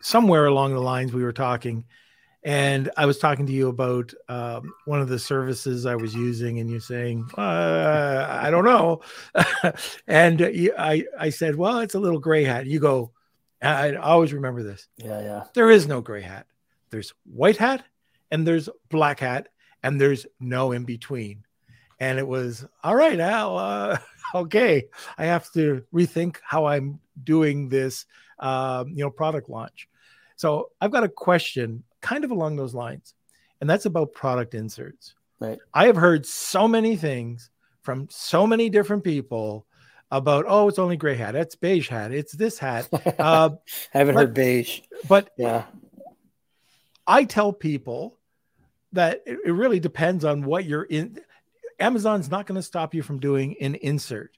[0.00, 1.84] somewhere along the lines we were talking,
[2.44, 6.60] and I was talking to you about um, one of the services I was using,
[6.60, 9.00] and you're saying, uh, "I don't know,"
[10.06, 13.12] and you, I I said, "Well, it's a little gray hat." You go,
[13.64, 14.88] I, I always remember this.
[14.96, 15.44] Yeah, yeah.
[15.54, 16.46] There is no gray hat.
[16.90, 17.84] There's white hat,
[18.30, 19.48] and there's black hat,
[19.82, 21.44] and there's no in between.
[22.00, 23.56] And it was all right, Al.
[23.56, 23.98] Uh,
[24.34, 24.84] okay,
[25.16, 28.06] I have to rethink how I'm doing this,
[28.38, 29.88] um, you know, product launch.
[30.36, 33.14] So I've got a question, kind of along those lines,
[33.60, 35.14] and that's about product inserts.
[35.40, 35.58] Right.
[35.72, 37.50] I have heard so many things
[37.82, 39.66] from so many different people
[40.10, 42.88] about oh it's only gray hat it's beige hat it's this hat
[43.18, 43.50] uh,
[43.94, 44.80] I haven't but- heard beige.
[45.08, 45.64] but Yeah.
[47.06, 48.18] i tell people
[48.92, 51.18] that it, it really depends on what you're in
[51.80, 54.30] amazon's not going to stop you from doing an insert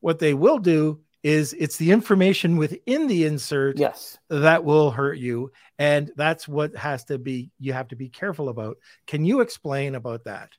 [0.00, 4.16] what they will do is it's the information within the insert Yes.
[4.30, 8.48] that will hurt you and that's what has to be you have to be careful
[8.48, 10.50] about can you explain about that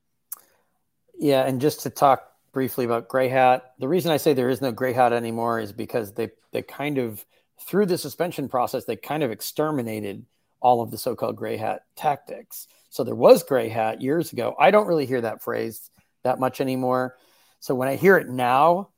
[1.20, 2.20] Yeah, and just to talk
[2.52, 5.72] briefly about gray hat, the reason I say there is no gray hat anymore is
[5.72, 7.26] because they they kind of
[7.68, 10.26] through the suspension process they kind of exterminated
[10.60, 12.68] all of the so-called gray hat tactics.
[12.90, 14.56] So there was gray hat years ago.
[14.60, 15.90] I don't really hear that phrase
[16.24, 17.16] that much anymore.
[17.60, 18.90] So when I hear it now,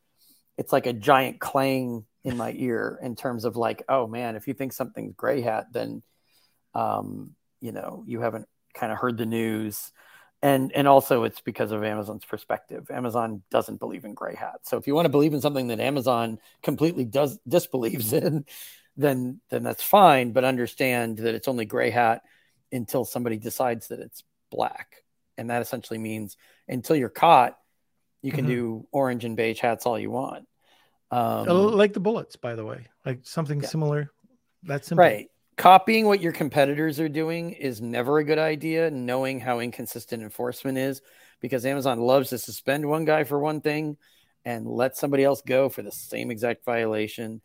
[0.60, 4.48] it's like a giant clang in my ear in terms of like, oh man, if
[4.48, 6.04] you think something's gray hat, then
[6.76, 9.92] um, you know, you haven't kind of heard the news
[10.42, 12.90] and and also it's because of Amazon's perspective.
[12.92, 14.60] Amazon doesn't believe in gray hat.
[14.64, 18.46] So if you want to believe in something that Amazon completely does disbelieves in,
[18.98, 20.32] then then that's fine.
[20.32, 22.22] But understand that it's only gray hat
[22.72, 25.04] until somebody decides that it's black,
[25.38, 27.58] and that essentially means until you're caught,
[28.22, 28.50] you can Mhm.
[28.50, 30.46] do orange and beige hats all you want.
[31.12, 33.68] Um, Uh, like the bullets by the way like something Yeah.
[33.68, 34.12] similar
[34.64, 35.30] that's simple Right.
[35.58, 40.78] Copying what your competitors are doing is never a good idea, knowing how inconsistent enforcement
[40.78, 41.02] is,
[41.42, 43.98] because Amazon loves to suspend one guy for one thing
[44.46, 47.42] and let somebody else go for the same exact violation.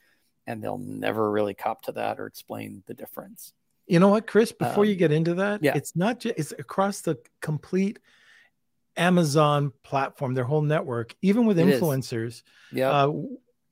[0.46, 3.52] And they'll never really cop to that or explain the difference.
[3.88, 4.52] You know what, Chris?
[4.52, 5.76] Before you Um, get into that, yeah.
[5.76, 7.98] it's not just it's across the complete
[8.96, 12.42] Amazon platform, their whole network, even with It influencers.
[12.72, 12.90] Yeah.
[12.92, 13.12] Uh,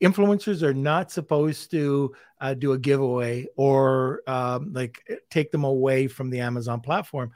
[0.02, 6.08] influencers are not supposed to uh, do a giveaway or um, like take them away
[6.08, 7.30] from the Amazon platform.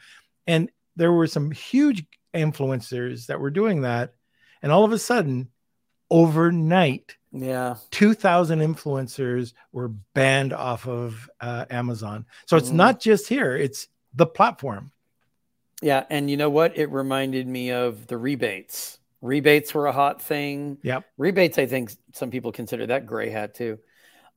[0.46, 4.14] And there were some huge influencers that were doing that.
[4.62, 5.48] And all of a sudden,
[6.10, 7.76] overnight, yeah.
[7.90, 12.24] 2,000 influencers were banned off of uh, Amazon.
[12.46, 12.74] So it's Mhm.
[12.74, 14.92] not just here, it's the platform.
[15.82, 16.04] Yeah.
[16.08, 16.76] And you know what?
[16.78, 18.98] It reminded me of the rebates.
[19.26, 20.78] Rebates were a hot thing.
[20.82, 21.04] Yep.
[21.18, 23.78] Rebates, I think some people consider that gray hat too.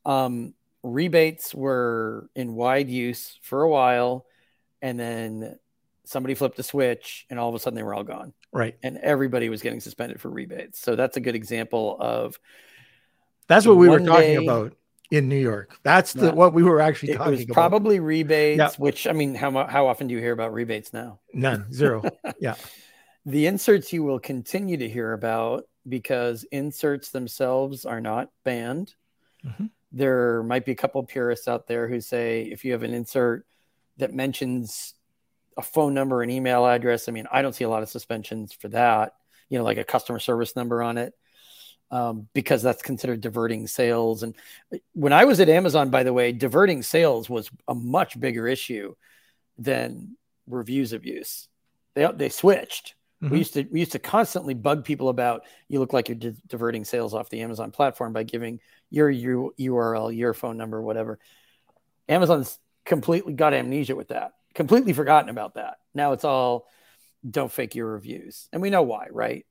[0.05, 4.25] Um, rebates were in wide use for a while,
[4.81, 5.59] and then
[6.05, 8.75] somebody flipped a switch, and all of a sudden they were all gone, Right.
[8.81, 10.79] and everybody was getting suspended for rebates.
[10.79, 12.39] So that's a good example of
[13.47, 14.73] That's what we were talking day- about
[15.11, 15.77] in New York.
[15.83, 16.31] That's the, Yeah.
[16.33, 17.53] what we were actually it talking was about.
[17.53, 18.57] probably rebates.
[18.59, 18.69] Yeah.
[18.77, 21.19] Which I mean, how how often do you hear about rebates now?
[21.33, 22.03] None, zero.
[23.25, 28.95] The inserts you will continue to hear about because inserts themselves are not banned.
[29.45, 29.69] Mhm.
[29.91, 32.93] There might be a couple of purists out there who say if you have an
[32.93, 33.45] insert
[33.97, 34.93] that mentions
[35.57, 38.53] a phone number, an email address, I mean, I don't see a lot of suspensions
[38.53, 39.15] for that,
[39.49, 41.13] you know, like a customer service number on it,
[41.91, 44.23] um, because that's considered diverting sales.
[44.23, 44.35] And
[44.93, 48.95] when I was at Amazon, by the way, diverting sales was a much bigger issue
[49.57, 50.15] than
[50.47, 51.47] reviews abuse.
[51.95, 52.95] They, they switched.
[53.21, 53.29] Mhm.
[53.31, 56.35] We used to we used to constantly bug people about you look like you're di-
[56.47, 61.19] diverting sales off the Amazon platform by giving your, your URL, your phone number, whatever.
[62.07, 64.33] Amazon's completely got amnesia with that.
[64.55, 65.77] Completely forgotten about that.
[65.93, 66.67] Now it's all
[67.29, 69.45] don't fake your reviews, and we know why, right?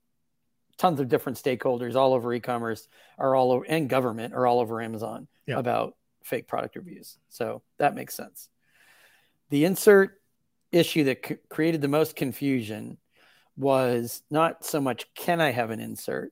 [0.77, 4.81] Tons of different stakeholders all over e-commerce are all over, and government are all over
[4.81, 5.59] Amazon Yeah.
[5.59, 7.17] about fake product reviews.
[7.29, 8.49] So that makes sense.
[9.49, 10.19] The insert
[10.71, 12.97] issue that c- created the most confusion
[13.59, 16.31] was not so much can I have an insert,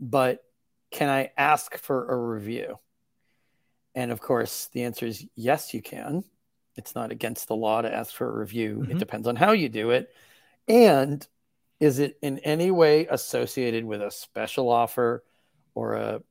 [0.00, 0.42] but
[0.90, 2.78] can I ask for a review?
[3.94, 6.24] And of course, the answer is yes, you can.
[6.76, 8.82] It's not against the law to ask for a review.
[8.88, 8.98] It Mhm.
[8.98, 10.10] depends on how you do it.
[10.66, 11.26] And
[11.78, 15.24] is it in any way associated with a special offer
[15.74, 16.22] or a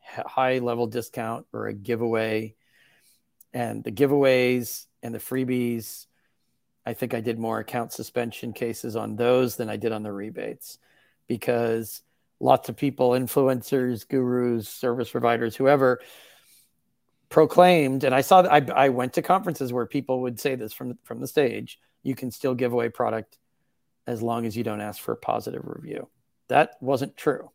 [0.00, 2.54] high level discount or a giveaway?
[3.52, 6.06] And the giveaways and the freebies,
[6.84, 10.12] I think I did more account suspension cases on those than I did on the
[10.12, 10.78] rebates
[11.28, 12.02] because
[12.40, 16.00] lots of people, influencers, gurus, service providers, whoever,
[17.28, 20.72] proclaimed, and I saw that I, I went to conferences where people would say this
[20.72, 23.38] from from the stage: you can still give away product
[24.06, 26.08] as long as you don't ask for a positive review.
[26.48, 27.50] That wasn't true.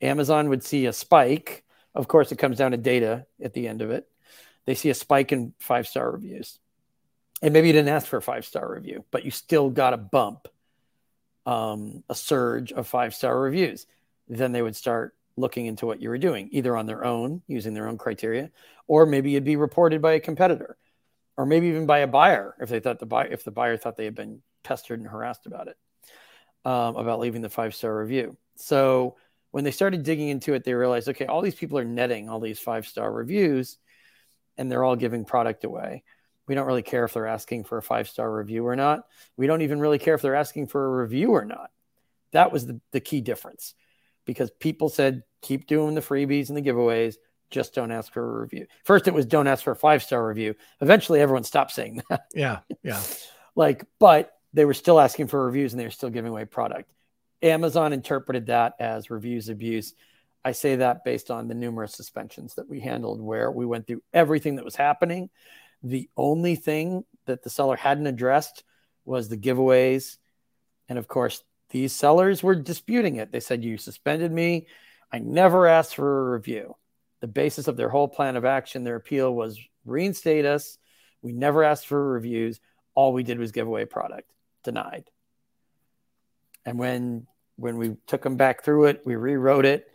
[0.00, 1.64] Amazon would see a spike.
[1.94, 4.06] Of course, it comes down to data at the end of it.
[4.66, 6.60] They see a spike in five star reviews.
[7.42, 9.96] And maybe you didn't ask for a five star review, but you still got a
[9.96, 10.48] bump,
[11.46, 13.86] um, a surge of five star reviews.
[14.28, 17.72] Then they would start looking into what you were doing, either on their own, using
[17.74, 18.50] their own criteria,
[18.86, 20.76] or maybe it'd be reported by a competitor,
[21.36, 23.96] or maybe even by a buyer if they thought the buyer if the buyer thought
[23.96, 25.76] they had been pestered and harassed about it,
[26.64, 28.36] um, about leaving the five star review.
[28.56, 29.16] So
[29.50, 32.40] When they started digging into it, they realized, okay, all these people are netting all
[32.40, 33.78] these five star reviews
[34.56, 36.04] and they're all giving product away.
[36.50, 39.04] We don't really care if they're asking for a five star review or not.
[39.36, 41.70] We don't even really care if they're asking for a review or not.
[42.32, 43.74] That was the, the key difference
[44.26, 47.18] because people said, keep doing the freebies and the giveaways.
[47.50, 48.66] Just don't ask for a review.
[48.82, 50.56] First, it was don't ask for a five star review.
[50.80, 52.22] Eventually, everyone stopped saying that.
[52.34, 52.58] Yeah.
[52.82, 53.00] Yeah.
[53.54, 56.90] like, but they were still asking for reviews and they were still giving away product.
[57.42, 59.94] Amazon interpreted that as reviews abuse.
[60.44, 64.02] I say that based on the numerous suspensions that we handled, where we went through
[64.12, 65.30] everything that was happening.
[65.82, 68.64] The only thing that the seller hadn't addressed
[69.04, 70.18] was the giveaways.
[70.88, 73.32] And of course, these sellers were disputing it.
[73.32, 74.66] They said, You suspended me.
[75.12, 76.76] I never asked for a review.
[77.20, 80.78] The basis of their whole plan of action, their appeal was reinstate us.
[81.22, 82.60] We never asked for reviews.
[82.94, 84.30] All we did was give away product.
[84.64, 85.10] Denied.
[86.64, 87.26] And when
[87.56, 89.86] when we took them back through it, we rewrote it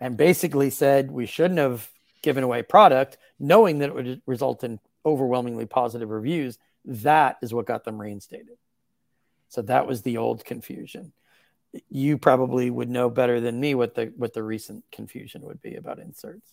[0.00, 1.88] and basically said we shouldn't have
[2.22, 6.58] given away product, knowing that it would result in overwhelmingly positive reviews.
[6.84, 8.56] That is what got them reinstated.
[9.48, 11.12] So that was the old confusion.
[11.88, 15.76] You probably would know better than me what the what the recent confusion would be
[15.76, 16.52] about inserts.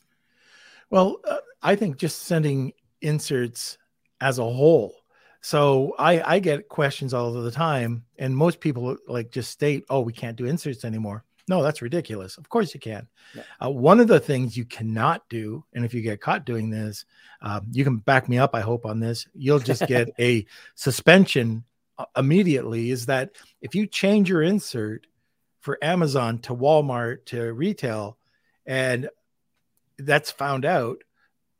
[0.89, 3.77] Well, uh, I think just sending inserts
[4.21, 4.95] as a whole.
[5.41, 9.85] So I I get questions all of the time, and most people like just state,
[9.89, 12.37] "Oh, we can't do inserts anymore." No, that's ridiculous.
[12.37, 13.07] Of course you can.
[13.33, 13.43] Yeah.
[13.63, 17.05] Uh, one of the things you cannot do, and if you get caught doing this,
[17.41, 18.53] um, you can back me up.
[18.53, 19.27] I hope on this.
[19.33, 20.45] You'll just get a
[20.75, 21.63] suspension
[21.97, 22.91] uh, immediately.
[22.91, 23.31] Is that
[23.61, 25.07] if you change your insert
[25.61, 28.17] for Amazon to Walmart to retail,
[28.65, 29.09] and
[29.97, 31.03] that's found out,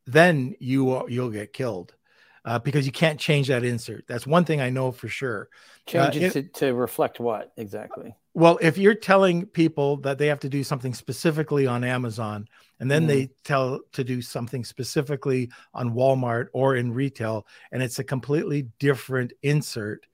[0.06, 1.94] then you you'll get killed.
[2.48, 4.08] Uh, because you can't change that insert.
[4.08, 5.50] That's one thing I know for sure.
[5.86, 8.16] Change uh, it, it to, to reflect what exactly?
[8.34, 12.48] Well, if you're telling people that they have to do something specifically on Amazon,
[12.80, 13.08] and then mm.
[13.08, 18.70] they tell to do something specifically on Walmart or in retail, and it's a completely
[18.80, 20.08] different insert,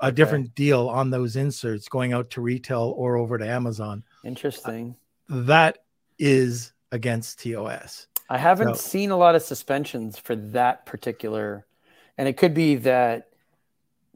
[0.00, 0.14] a okay.
[0.14, 4.04] different deal on those inserts going out to retail or over to Amazon.
[4.24, 4.94] Interesting.
[5.28, 5.78] Uh, that
[6.16, 8.06] is against TOS.
[8.28, 11.66] I haven't so, seen a lot of suspensions for that particular,
[12.18, 13.28] and it could be that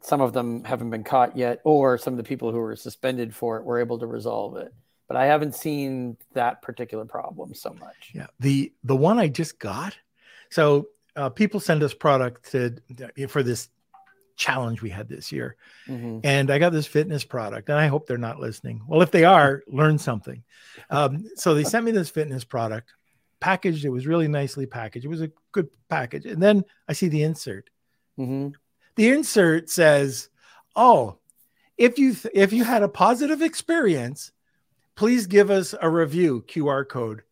[0.03, 3.33] some of them haven't been caught yet, or some of the people who were suspended
[3.33, 4.73] for it were able to resolve it.
[5.07, 8.11] But I haven't seen that particular problem so much.
[8.13, 9.95] Yeah, the the one I just got.
[10.49, 12.75] So uh, people send us product to
[13.27, 13.69] for this
[14.35, 15.55] challenge we had this year,
[15.87, 16.19] mm-hmm.
[16.23, 18.81] and I got this fitness product, and I hope they're not listening.
[18.87, 20.43] Well, if they are, learn something.
[20.89, 22.93] Um, so they sent me this fitness product
[23.41, 23.83] packaged.
[23.83, 25.05] It was really nicely packaged.
[25.05, 27.69] It was a good package, and then I see the insert.
[28.17, 28.51] Mm-hmm
[28.95, 30.29] the insert says,
[30.75, 31.17] "Oh,
[31.77, 34.31] if you th- if you had a positive experience,
[34.95, 37.23] please give us a review QR code."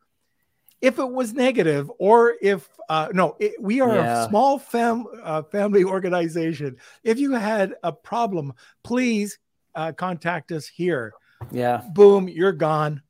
[0.82, 4.26] If it was negative, or if uh, no, it, we are yeah.
[4.26, 6.78] a small fam uh, family organization.
[7.03, 8.53] If you had a problem,
[8.84, 9.38] please
[9.76, 11.14] uh, contact us here.
[11.51, 11.84] Yeah.
[11.93, 13.01] Boom, you're gone.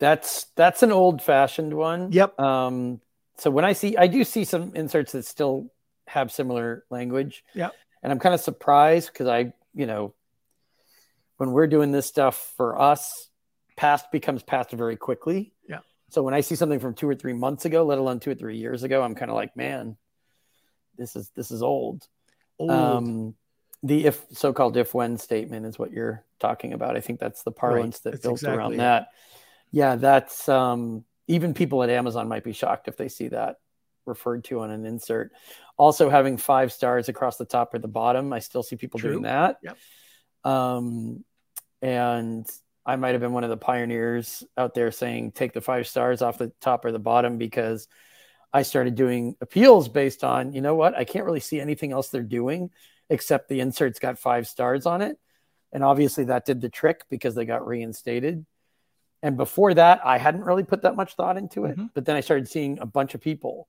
[0.00, 2.10] That's that's an old fashioned one.
[2.10, 2.40] Yep.
[2.40, 3.00] Um,
[3.36, 5.70] so when I see, I do see some inserts that still
[6.06, 7.44] have similar language.
[7.54, 7.68] Yeah.
[8.02, 10.14] And I'm kind of surprised because I, you know,
[11.36, 13.28] when we're doing this stuff for us,
[13.76, 15.52] past becomes past very quickly.
[15.68, 15.80] Yeah.
[16.08, 18.34] So when I see something from two or three months ago, let alone two or
[18.34, 19.96] three years ago, I'm kind of like, man,
[20.96, 22.06] this is this is old.
[22.58, 22.70] old.
[22.70, 23.34] Um,
[23.82, 26.96] the if so-called if-when statement is what you're talking about.
[26.96, 28.12] I think that's the parlance right.
[28.12, 28.78] that built exactly around it.
[28.78, 29.08] that.
[29.70, 33.56] Yeah, that's um, even people at Amazon might be shocked if they see that
[34.06, 35.32] referred to on an insert.
[35.76, 39.12] Also, having five stars across the top or the bottom, I still see people True.
[39.12, 39.58] doing that.
[39.62, 39.78] Yep.
[40.44, 41.24] Um,
[41.82, 42.46] and
[42.84, 46.22] I might have been one of the pioneers out there saying take the five stars
[46.22, 47.88] off the top or the bottom because
[48.52, 52.08] I started doing appeals based on, you know what, I can't really see anything else
[52.08, 52.70] they're doing
[53.08, 55.18] except the insert's got five stars on it.
[55.72, 58.44] And obviously that did the trick because they got reinstated.
[59.22, 61.72] And before that, I hadn't really put that much thought into it.
[61.72, 61.86] Mm-hmm.
[61.94, 63.68] But then I started seeing a bunch of people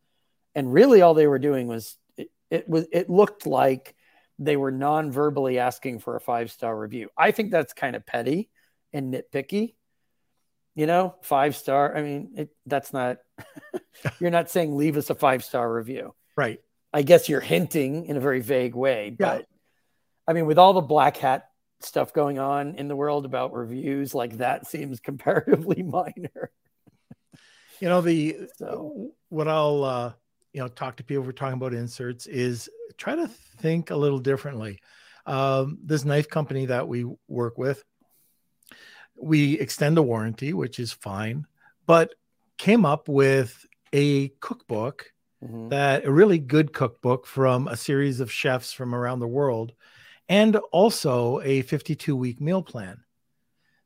[0.55, 3.95] and really all they were doing was it, it was it looked like
[4.39, 7.09] they were non-verbally asking for a five star review.
[7.17, 8.49] I think that's kind of petty
[8.93, 9.75] and nitpicky.
[10.75, 11.95] You know, five star.
[11.95, 13.17] I mean, it, that's not.
[14.19, 16.59] you're not saying leave us a five star review, right?
[16.93, 19.45] I guess you're hinting in a very vague way, but yeah.
[20.27, 21.49] I mean, with all the black hat
[21.83, 26.51] stuff going on in the world about reviews, like that seems comparatively minor.
[27.79, 29.11] You know, the so.
[29.29, 30.13] what I'll uh,
[30.53, 34.19] you know talk to people we're talking about inserts is try to think a little
[34.19, 34.79] differently
[35.25, 37.83] um, this knife company that we work with
[39.21, 41.45] we extend the warranty, which is fine,
[41.85, 42.13] but
[42.57, 45.13] came up with a cookbook
[45.43, 45.69] mm-hmm.
[45.69, 49.73] that a really good cookbook from a series of chefs from around the world
[50.29, 53.03] and also a 52 week meal plan.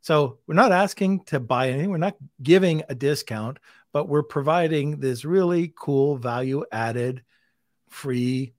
[0.02, 3.58] So we're not asking to buy anything, we're not giving a discount,
[3.92, 7.24] but we're providing this really cool value added
[7.90, 8.54] free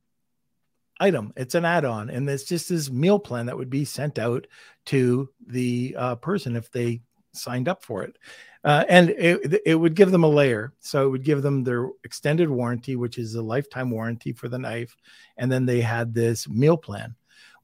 [0.98, 1.32] item.
[1.36, 4.46] It's an add on, and it's just this meal plan that would be sent out
[4.86, 7.02] to the uh, person if they
[7.32, 8.16] signed up for it.
[8.64, 10.72] Uh, and it, it would give them a layer.
[10.80, 14.58] So it would give them their extended warranty, which is a lifetime warranty for the
[14.58, 14.96] knife.
[15.36, 17.14] And then they had this meal plan,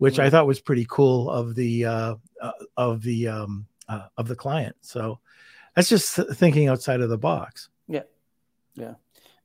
[0.02, 4.26] which I thought was pretty cool of the, uh, uh, of the, um, uh, of
[4.26, 4.74] the client.
[4.80, 5.20] So
[5.76, 7.68] that's just thinking outside of the box.
[7.86, 8.02] Yeah.
[8.74, 8.94] Yeah.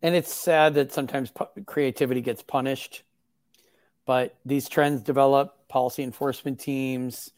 [0.02, 1.32] And it's sad that sometimes
[1.66, 3.04] creativity gets punished,
[4.06, 7.32] but these trends develop policy enforcement teams.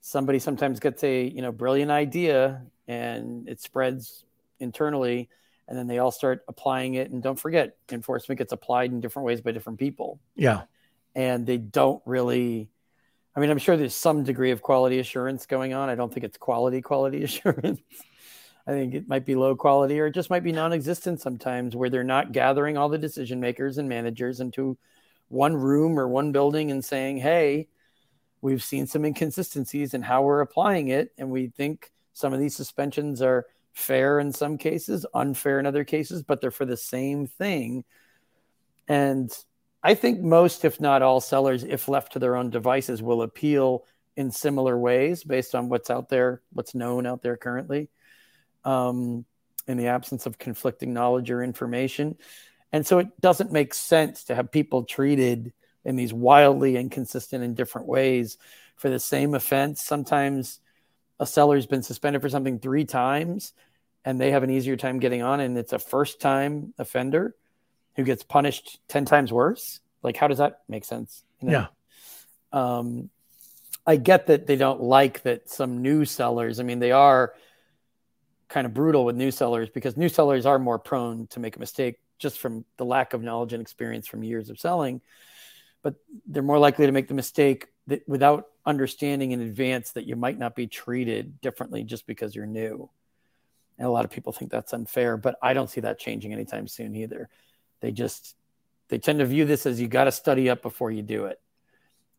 [0.00, 4.24] Somebody sometimes gets a, you know, brilliant idea and it spreads
[4.58, 5.28] internally
[5.68, 9.26] and then they all start applying it and don't forget enforcement gets applied in different
[9.26, 10.62] ways by different people yeah
[11.16, 12.70] and they don't really
[13.34, 15.88] i mean i'm sure there's some degree of quality assurance going on.
[15.88, 17.80] I don't think it's quality quality assurance.
[18.68, 21.90] I think it might be low quality or it just might be non-existent sometimes where
[21.90, 24.78] they're not gathering all the decision makers and managers into
[25.28, 27.66] one room or one building and saying hey
[28.40, 31.12] we've seen some inconsistencies in how we're applying it.
[31.18, 35.84] And we think some of these suspensions are fair in some cases, unfair in other
[35.84, 37.84] cases, but they're for the same thing.
[38.88, 39.36] And
[39.86, 43.84] I think most, if not all, sellers, if left to their own devices, will appeal
[44.16, 47.88] in similar ways based on what's out there, what's known out there currently,
[48.64, 49.24] um,
[49.68, 52.16] in the absence of conflicting knowledge or information.
[52.72, 55.52] And so it doesn't make sense to have people treated
[55.84, 58.38] in these wildly inconsistent and different ways
[58.74, 59.84] for the same offense.
[59.84, 60.58] Sometimes
[61.20, 63.52] a seller's been suspended for something three times
[64.04, 67.36] and they have an easier time getting on and it's a first time offender
[67.96, 71.66] who gets punished 10 times worse like how does that make sense you know?
[72.52, 73.10] yeah um
[73.86, 77.34] i get that they don't like that some new sellers i mean they are
[78.48, 81.58] kind of brutal with new sellers because new sellers are more prone to make a
[81.58, 85.00] mistake just from the lack of knowledge and experience from years of selling
[85.82, 85.94] but
[86.26, 90.36] they're more likely to make the mistake that without understanding in advance that you might
[90.36, 92.90] not be treated differently just because you're new.
[93.78, 96.66] And a lot of people think that's unfair, but I don't see that changing anytime
[96.66, 97.28] soon either.
[97.80, 98.34] They just
[98.88, 101.40] they tend to view this as you got to study up before you do it.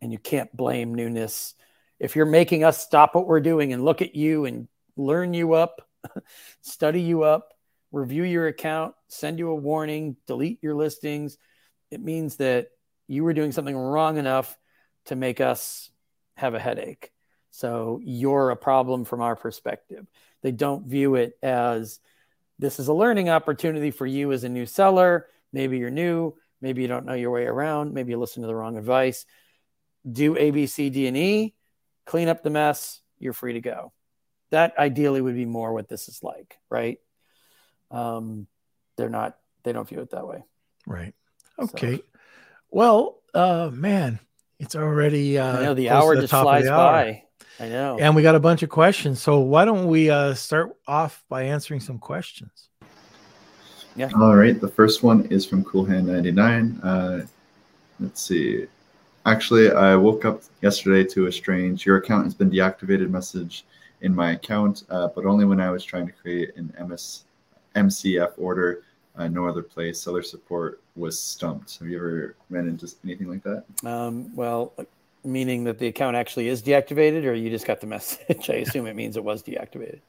[0.02, 1.56] And you can't blame newness.
[2.00, 5.54] If you're making us stop what we're doing and look at you and learn you
[5.54, 5.88] up,
[6.62, 7.54] study you up,
[7.92, 11.38] review your account, send you a warning, delete your listings,
[11.90, 12.68] it means that
[13.08, 14.58] you were doing something wrong enough
[15.06, 15.90] to make us
[16.36, 17.12] have a headache.
[17.52, 20.06] So you're a problem from our perspective.
[20.44, 22.00] They don't view it as
[22.60, 25.28] this is a learning opportunity for you as a new seller.
[25.54, 28.56] Maybe you're new, maybe you don't know your way around, maybe you listen to the
[28.56, 29.26] wrong advice.
[30.10, 31.54] Do A, B, C, D, and E,
[32.06, 33.94] clean up the mess, you're free to go.
[34.52, 37.00] That ideally would be more what this is like, right?
[37.92, 38.48] Um,
[38.96, 40.44] they're not, they don't view it that way.
[40.86, 41.14] Right.
[41.60, 41.98] Okay.
[41.98, 42.04] So.
[42.70, 44.20] Well, uh, man,
[44.60, 45.38] it's already.
[45.38, 47.24] Uh, I know the hour just flies by.
[47.60, 47.98] I know.
[48.00, 49.22] And we got a bunch of questions.
[49.22, 52.70] So why don't we uh, start off by answering some questions?
[53.98, 54.10] Yeah.
[54.16, 54.60] All right.
[54.60, 56.80] The first one is from Coolhand99.
[56.84, 57.26] Uh,
[58.00, 58.68] let's see.
[59.26, 63.66] Actually, I woke up yesterday to a strange "Your account has been deactivated" message
[64.02, 67.24] in my account, uh, but only when I was trying to create an MS
[67.76, 68.84] MCF order
[69.18, 71.80] uh, no other place seller support was stumped.
[71.80, 73.64] Have you ever ran into anything like that?
[73.84, 74.74] Um, well,
[75.24, 78.50] meaning that the account actually is deactivated, or you just got the message?
[78.50, 80.00] I assume it means it was deactivated.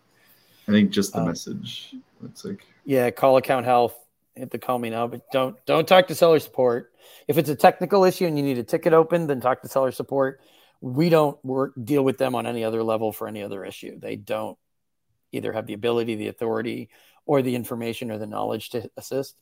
[0.67, 2.67] I think just the um, message looks like.
[2.89, 3.95] Yeah, call account health.
[4.35, 6.91] Hit the call me now, but don't don't talk to seller support.
[7.27, 9.93] If it's a technical issue and you need a ticket open, then talk to seller
[9.93, 10.41] support.
[10.81, 14.01] We don't work deal with them on any other level for any other issue.
[14.01, 14.57] They don't
[15.33, 16.89] either have the ability, the authority,
[17.27, 19.39] or the information or the knowledge to assist.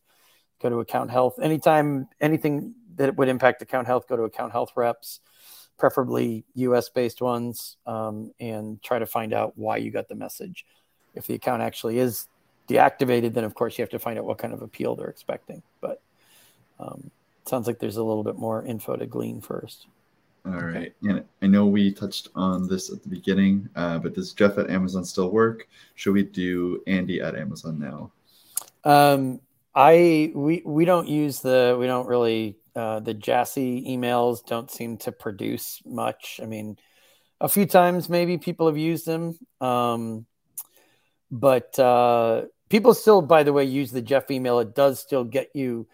[0.61, 1.39] Go to account health.
[1.41, 5.21] Anytime anything that would impact account health, go to account health reps,
[5.79, 10.67] preferably US based ones, um, and try to find out why you got the message.
[11.15, 12.27] If the account actually is
[12.69, 15.62] deactivated, then of course you have to find out what kind of appeal they're expecting.
[15.81, 16.01] But
[16.79, 17.11] um,
[17.47, 19.87] sounds like there's a little bit more info to glean first.
[20.45, 20.93] All right.
[21.03, 24.71] And I know we touched on this at the beginning, uh, but does Jeff at
[24.71, 25.67] Amazon still work?
[25.97, 28.12] Should we do Andy at Amazon now?
[28.85, 29.41] Um,
[29.75, 34.99] I we we don't use the we don't really uh, the Jassy emails don't seem
[34.99, 36.39] to produce much.
[36.41, 36.79] I mean,
[37.41, 39.39] a few times maybe people have used them.
[39.61, 40.27] Um,
[41.31, 44.59] but uh, people still, by the way, use the Jeff email.
[44.59, 45.87] It does still get you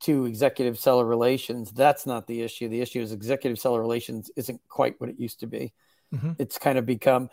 [0.00, 1.72] to executive seller relations.
[1.72, 2.68] That's not the issue.
[2.68, 5.72] The issue is executive seller relations isn't quite what it used to be.
[6.14, 6.32] Mm-hmm.
[6.38, 7.28] It's kind of become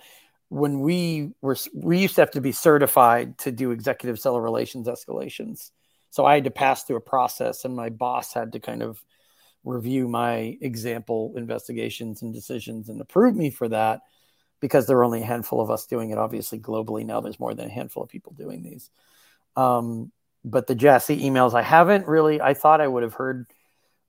[0.50, 4.88] when we were we used to have to be certified to do executive seller relations
[4.88, 5.72] escalations.
[6.10, 9.04] So I had to pass through a process, and my boss had to kind of
[9.64, 14.02] review my example investigations and decisions and approve me for that
[14.60, 16.18] because there were only a handful of us doing it.
[16.18, 18.90] Obviously, globally now there's more than a handful of people doing these.
[19.56, 20.12] Um,
[20.44, 22.42] but the Jassy emails, I haven't really.
[22.42, 23.48] I thought I would have heard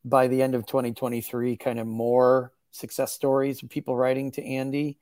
[0.05, 4.99] by the end of 2023 kind of more success stories of people writing to Andy,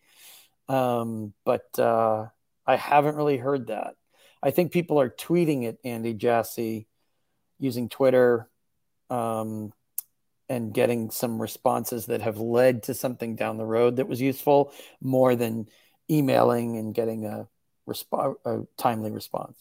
[0.68, 2.26] um, but uh,
[2.66, 3.94] I haven't really heard that.
[4.42, 6.86] I think people are tweeting at Andy Jassy
[7.58, 8.48] using Twitter
[9.10, 9.72] um,
[10.48, 14.72] and getting some responses that have led to something down the road that was useful
[15.00, 15.68] more than
[16.10, 17.48] emailing and getting a,
[17.88, 19.56] resp- a timely response.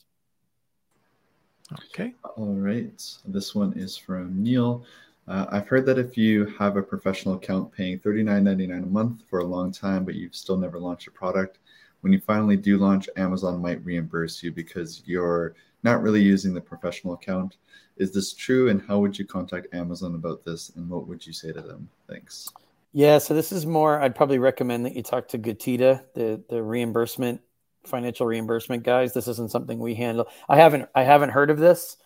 [1.91, 2.13] Okay.
[2.37, 3.03] All right.
[3.25, 4.85] This one is from Neil.
[5.27, 9.39] Uh, I've heard that if you have a professional account paying $39.99 a month for
[9.39, 11.57] a long time, but you've still never launched a product,
[12.01, 15.55] when you finally do launch, Amazon might reimburse you because you're
[15.85, 17.57] not really using the professional account.
[17.95, 18.69] Is this true?
[18.69, 20.71] And how would you contact Amazon about this?
[20.75, 21.87] And what would you say to them?
[22.09, 22.49] Thanks.
[22.91, 24.01] Yeah, so this is more.
[24.01, 27.41] I'd probably recommend that you talk to Getida, the the reimbursement,
[27.85, 29.13] financial reimbursement guys.
[29.13, 30.27] This isn't something we handle.
[30.49, 31.97] I haven't I haven't heard of this.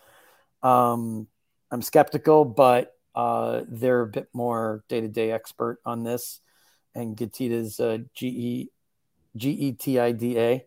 [0.61, 1.27] Um,
[1.71, 6.41] I'm skeptical, but uh, they're a bit more day to day expert on this.
[6.93, 8.69] And Getida's uh, G E
[9.37, 10.65] G E T I D A.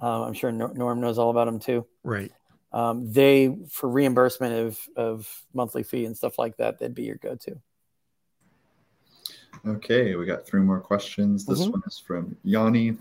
[0.00, 1.86] Uh, I'm sure Norm knows all about them too.
[2.02, 2.30] Right.
[2.74, 7.14] Um, they for reimbursement of of monthly fee and stuff like that, they'd be your
[7.14, 7.60] go to.
[9.64, 11.46] Okay, we got three more questions.
[11.46, 11.70] This mm-hmm.
[11.70, 12.96] one is from Yanni.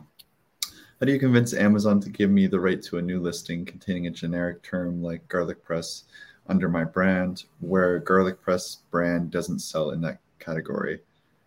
[0.99, 4.05] How do you convince Amazon to give me the right to a new listing containing
[4.05, 6.03] a generic term like garlic press
[6.45, 10.99] under my brand, where garlic press brand doesn't sell in that category?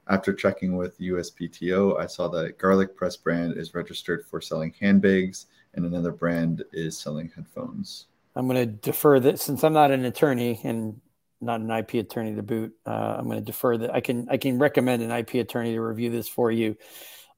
[0.08, 5.46] After checking with USPTO, I saw that Garlic Press brand is registered for selling handbags
[5.74, 8.06] and another brand is selling headphones.
[8.36, 11.00] I'm going to defer that since I'm not an attorney and
[11.40, 12.74] not an IP attorney to boot.
[12.86, 13.94] Uh, I'm going to defer that.
[13.94, 16.76] I can I can recommend an IP attorney to review this for you.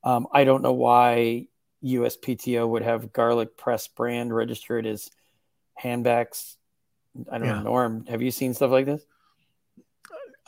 [0.02, 1.46] Um, I don't know why
[1.84, 5.08] USPTO would have Garlic Press brand registered as
[5.74, 6.56] handbags.
[7.30, 7.54] I don't yeah.
[7.58, 7.62] know.
[7.62, 9.04] Norm, have you seen stuff like this?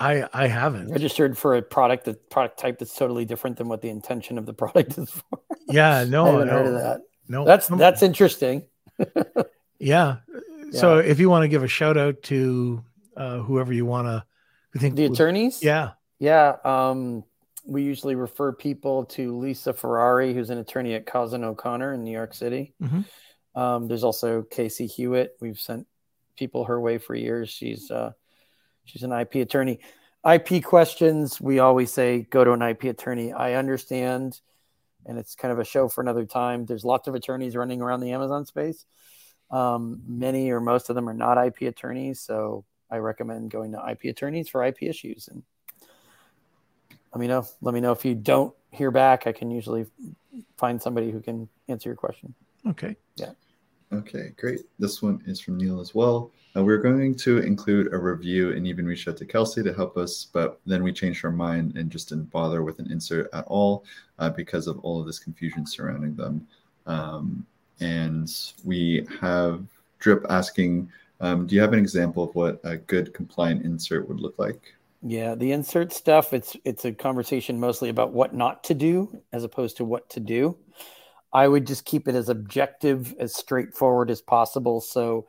[0.00, 3.82] I I haven't registered for a product that product type that's totally different than what
[3.82, 5.40] the intention of the product is for.
[5.68, 7.00] Yeah, no, I haven't no, heard of that.
[7.28, 8.64] No, that's that's interesting.
[9.80, 10.16] yeah.
[10.72, 12.84] So if you want to give a shout out to
[13.16, 14.24] uh, whoever you want to,
[14.78, 16.56] think the would, attorneys, yeah, yeah.
[16.64, 17.24] Um,
[17.66, 22.12] we usually refer people to Lisa Ferrari, who's an attorney at Cozen O'Connor in New
[22.12, 22.72] York City.
[22.80, 23.60] Mm-hmm.
[23.60, 25.36] Um, there's also Casey Hewitt.
[25.40, 25.88] We've sent
[26.36, 27.50] people her way for years.
[27.50, 28.12] She's uh,
[28.90, 29.78] She's an IP attorney.
[30.28, 33.32] IP questions, we always say go to an IP attorney.
[33.32, 34.38] I understand,
[35.06, 36.66] and it's kind of a show for another time.
[36.66, 38.84] There's lots of attorneys running around the Amazon space.
[39.50, 43.90] Um, many or most of them are not IP attorneys, so I recommend going to
[43.90, 45.28] IP attorneys for IP issues.
[45.28, 45.42] And
[47.12, 47.46] let me know.
[47.60, 49.26] Let me know if you don't hear back.
[49.26, 49.86] I can usually
[50.56, 52.34] find somebody who can answer your question.
[52.68, 52.96] Okay.
[53.16, 53.32] Yeah.
[53.92, 54.60] Okay, great.
[54.78, 56.30] This one is from Neil as well.
[56.56, 59.96] Uh, we're going to include a review and even reach out to Kelsey to help
[59.96, 63.44] us, but then we changed our mind and just didn't bother with an insert at
[63.48, 63.84] all
[64.20, 66.46] uh, because of all of this confusion surrounding them.
[66.86, 67.44] Um,
[67.80, 68.30] and
[68.64, 69.64] we have
[69.98, 74.20] Drip asking, um, do you have an example of what a good compliant insert would
[74.20, 74.74] look like?
[75.02, 79.44] Yeah, the insert stuff, it's it's a conversation mostly about what not to do as
[79.44, 80.58] opposed to what to do.
[81.32, 84.80] I would just keep it as objective, as straightforward as possible.
[84.80, 85.26] So,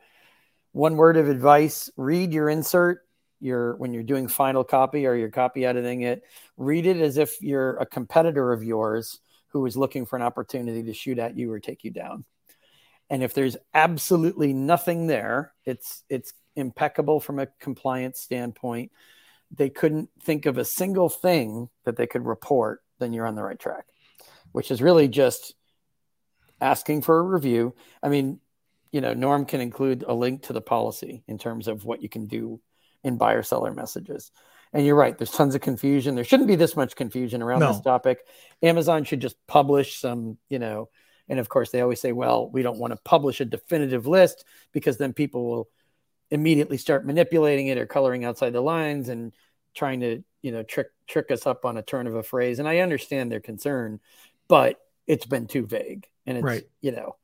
[0.72, 3.02] one word of advice read your insert
[3.42, 6.22] your when you're doing final copy or you're copy editing it
[6.56, 10.82] read it as if you're a competitor of yours who is looking for an opportunity
[10.84, 12.24] to shoot at you or take you down
[13.12, 18.90] and if there's absolutely nothing there it's it's impeccable from a compliance standpoint
[19.54, 23.42] they couldn't think of a single thing that they could report then you're on the
[23.42, 23.84] right track
[24.52, 25.54] which is really just
[26.62, 27.74] asking for a review.
[28.02, 28.40] I mean,
[28.92, 32.08] you know, Norm can include a link to the policy in terms of what you
[32.08, 32.60] can do
[33.02, 34.30] in buyer seller messages.
[34.72, 36.14] And you're right, there's tons of confusion.
[36.14, 37.72] There shouldn't be this much confusion around no.
[37.72, 38.20] this topic.
[38.62, 40.88] Amazon should just publish some, you know,
[41.28, 44.44] and of course they always say, well, we don't want to publish a definitive list
[44.72, 45.68] because then people will
[46.30, 49.32] immediately start manipulating it or coloring outside the lines and
[49.74, 52.58] trying to you know trick trick us up on a turn of a phrase.
[52.58, 54.00] And i understand their concern
[54.48, 56.64] but it's been too vague and it's right.
[56.80, 57.16] you know.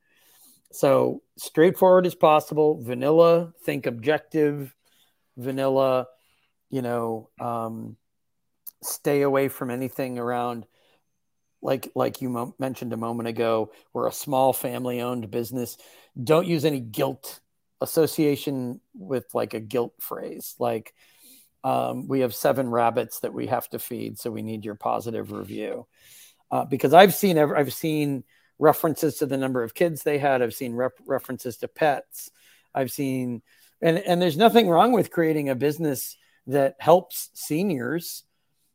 [0.71, 2.81] So straightforward as possible.
[2.81, 4.75] Vanilla think objective.
[5.37, 6.07] Vanilla
[6.69, 7.97] you know um,
[8.81, 10.65] stay away from anything around
[11.61, 15.77] like like you mo- mentioned a moment ago we're a small family owned business.
[16.21, 17.39] Don't use any guilt
[17.81, 20.55] association with like a guilt phrase.
[20.59, 20.93] Like
[21.63, 25.31] um, we have seven rabbits that we have to feed so we need your positive
[25.31, 25.87] review.
[26.51, 28.23] Uh, because i've seen i've seen
[28.59, 30.41] references to the number of kids they had.
[30.41, 32.29] I've seen rep- references to pets.
[32.75, 33.41] I've seen
[33.81, 38.23] and and there's nothing wrong with creating a business that helps seniors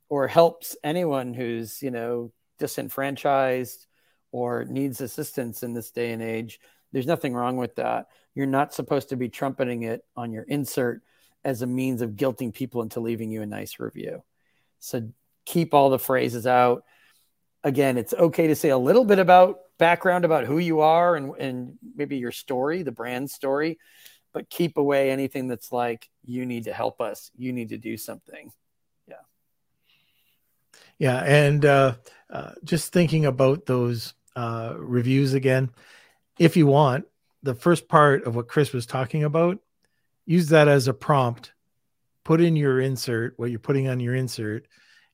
[0.08, 3.86] or helps anyone who's you know disenfranchised
[4.32, 6.60] or needs assistance in this day and age
[6.94, 8.06] there's nothing wrong with that.
[8.36, 11.02] You're not supposed to be trumpeting it on your insert
[11.44, 14.22] as a means of guilting people into leaving you a nice review.
[14.78, 15.10] So
[15.44, 16.84] keep all the phrases out.
[17.64, 21.34] Again it's okay to say a little bit about background about who you are and,
[21.40, 23.76] and maybe your story the brand story
[24.32, 27.32] but keep away anything that's like you need to help us.
[27.36, 28.52] You need to do something.
[29.08, 29.16] Yeah.
[30.98, 31.94] Yeah and uh,
[32.34, 35.70] uh, just thinking about those uh, reviews again
[36.38, 37.06] if you want
[37.42, 39.58] the first part of what chris was talking about
[40.26, 41.52] use that as a prompt
[42.24, 44.66] put in your insert what you're putting on your insert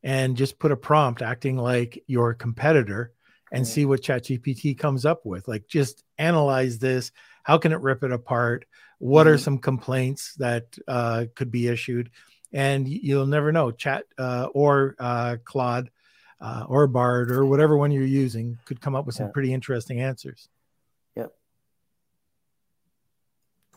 [0.02, 3.12] and just put a prompt acting like your competitor
[3.52, 5.48] and see what ChatGPT comes up with.
[5.48, 7.10] Like, just analyze this.
[7.42, 8.66] How can it rip it apart?
[8.98, 9.34] What mm-hmm.
[9.34, 12.10] are some complaints that uh, could be issued?
[12.52, 13.70] And you'll never know.
[13.70, 15.90] Chat uh, or uh, Claude
[16.40, 19.32] uh, or Bard or whatever one you're using could come up with some yeah.
[19.32, 20.48] pretty interesting answers.
[21.16, 21.32] Yep.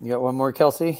[0.01, 0.99] You got one more, Kelsey?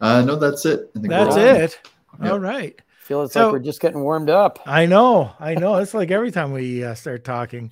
[0.00, 0.90] Uh, no, that's it.
[0.94, 1.78] that's it.
[2.22, 2.32] Yep.
[2.32, 2.80] All right.
[3.00, 4.60] Feel it's so, like we're just getting warmed up.
[4.66, 5.34] I know.
[5.38, 5.76] I know.
[5.76, 7.70] it's like every time we uh, start talking.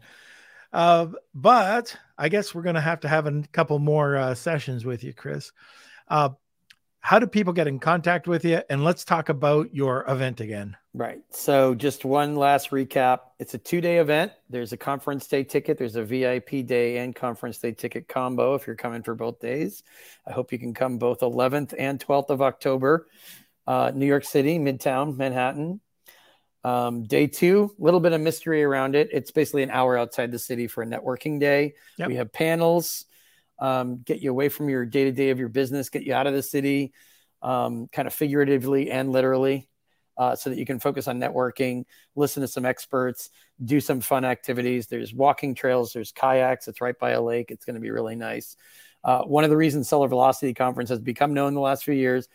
[0.72, 4.85] Uh, but I guess we're going to have to have a couple more uh, sessions
[4.85, 5.53] with you, Chris.
[6.09, 6.30] Uh,
[7.01, 8.61] how do people get in contact with you?
[8.68, 10.76] And let's talk about your event again.
[10.95, 11.22] Right.
[11.30, 14.32] So, just one last recap it's a two day event.
[14.51, 18.66] There's a conference day ticket, there's a VIP day and conference day ticket combo if
[18.66, 19.82] you're coming for both days.
[20.26, 23.09] I hope you can come both 11th and 12th of October.
[23.66, 25.80] Uh, New York City, Midtown, Manhattan.
[26.64, 29.09] Um, day two, a little bit of mystery around it.
[29.12, 31.74] It's basically an hour outside the city for a networking day.
[31.97, 32.09] Yep.
[32.09, 33.07] We have panels,
[33.59, 36.26] um, get you away from your day to day of your business, get you out
[36.26, 36.93] of the city,
[37.40, 39.68] um, kind of figuratively and literally,
[40.16, 41.84] uh, so that you can focus on networking,
[42.14, 43.30] listen to some experts,
[43.64, 44.86] do some fun activities.
[44.86, 46.68] There's walking trails, there's kayaks.
[46.68, 47.50] It's right by a lake.
[47.50, 48.56] It's going to be really nice.
[49.04, 52.28] Uh, one of the reasons Seller Velocity Conference has become known the last few years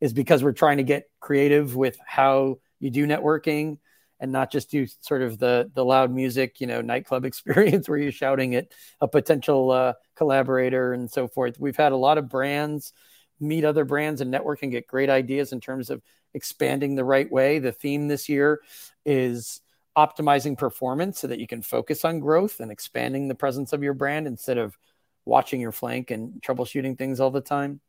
[0.00, 3.78] is because we're trying to get creative with how you do networking
[4.20, 7.98] and not just do sort of the the loud music, you know, nightclub experience where
[7.98, 8.68] you're shouting at
[9.00, 11.58] a potential uh, collaborator and so forth.
[11.58, 12.92] We've had a lot of brands
[13.40, 16.02] meet other brands and network and get great ideas in terms of
[16.34, 17.58] expanding the right way.
[17.58, 18.60] The theme this year
[19.04, 19.60] is
[19.96, 23.94] optimizing performance so that you can focus on growth and expanding the presence of your
[23.94, 24.78] brand instead of
[25.24, 27.80] watching your flank and troubleshooting things all the time.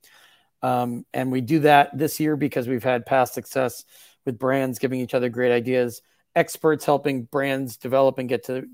[0.62, 3.86] Um, and we do that this year because we've had past success
[4.26, 6.02] with brands giving each other great ideas,
[6.36, 8.68] experts helping brands develop and get to,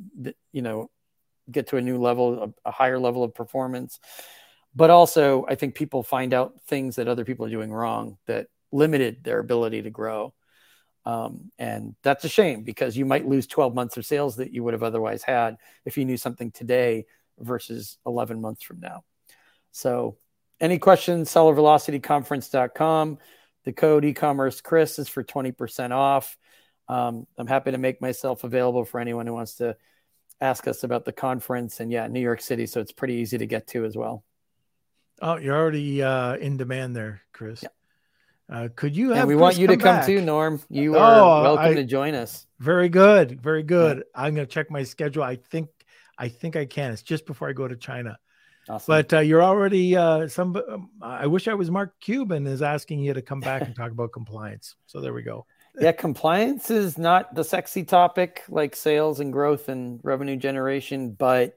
[0.51, 0.89] you know,
[1.51, 3.99] get to a new level, a, a higher level of performance.
[4.75, 8.47] But also, I think people find out things that other people are doing wrong that
[8.71, 10.33] limited their ability to grow.
[11.05, 14.63] Um, and that's a shame because you might lose 12 months of sales that you
[14.63, 17.05] would have otherwise had if you knew something today
[17.39, 19.03] versus 11 months from now.
[19.71, 20.17] So,
[20.59, 21.29] any questions?
[21.31, 23.17] SellerVelocityConference.com.
[23.63, 26.37] The code e-commerce Chris is for 20% off.
[26.87, 29.77] Um, I'm happy to make myself available for anyone who wants to
[30.41, 31.79] ask us about the conference.
[31.79, 34.23] And yeah, New York City, so it's pretty easy to get to as well.
[35.21, 37.63] Oh, you're already uh, in demand there, Chris.
[37.63, 37.69] Yeah.
[38.51, 39.19] Uh, could you have?
[39.19, 40.05] And we Chris want you to come back?
[40.05, 40.61] too, Norm.
[40.69, 42.47] You are oh, welcome I, to join us.
[42.59, 43.97] Very good, very good.
[43.97, 44.03] Yeah.
[44.15, 45.23] I'm going to check my schedule.
[45.23, 45.69] I think,
[46.17, 46.91] I think I can.
[46.91, 48.17] It's just before I go to China.
[48.67, 48.91] Awesome.
[48.91, 50.55] But uh, you're already uh, some.
[50.55, 53.91] Um, I wish I was Mark Cuban is asking you to come back and talk
[53.91, 54.75] about compliance.
[54.87, 55.45] So there we go.
[55.79, 61.55] yeah, compliance is not the sexy topic like sales and growth and revenue generation, but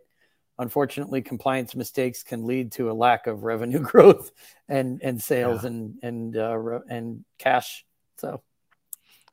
[0.62, 4.30] unfortunately, compliance mistakes can lead to a lack of revenue growth
[4.68, 5.68] and and sales yeah.
[5.68, 7.84] and and uh, and cash.
[8.16, 8.42] So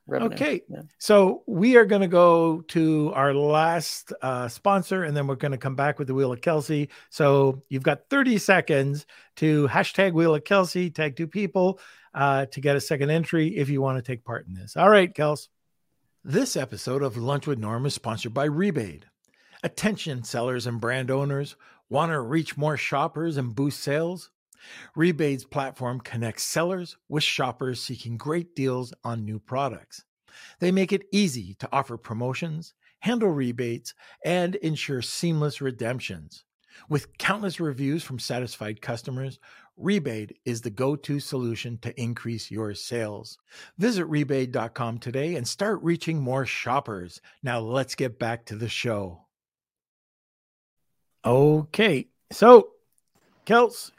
[0.06, 0.34] revenue.
[0.34, 0.62] Okay.
[0.68, 0.82] Yeah.
[0.98, 5.52] So we are going to go to our last uh, sponsor and then we're going
[5.52, 6.90] to come back with the Wheel of Kelsey.
[7.08, 9.06] So you've got 30 seconds
[9.36, 11.80] to hashtag Wheel of Kelsey, tag two people
[12.12, 14.76] uh, to get a second entry if you want to take part in this.
[14.76, 15.48] All right, Kels.
[16.22, 19.04] This episode of Lunch with Norm is sponsored by Rebaid.
[19.62, 21.54] Attention sellers and brand owners
[21.90, 24.30] want to reach more shoppers and boost sales?
[24.96, 30.04] Rebaid's platform connects sellers with shoppers seeking great deals on new products.
[30.60, 33.92] They make it easy to offer promotions, handle rebates,
[34.24, 36.44] and ensure seamless redemptions.
[36.88, 39.38] With countless reviews from satisfied customers,
[39.78, 43.36] Rebaid is the go to solution to increase your sales.
[43.76, 47.20] Visit rebaid.com today and start reaching more shoppers.
[47.42, 49.26] Now, let's get back to the show.
[51.22, 52.70] Okay, so
[53.44, 53.90] Kels,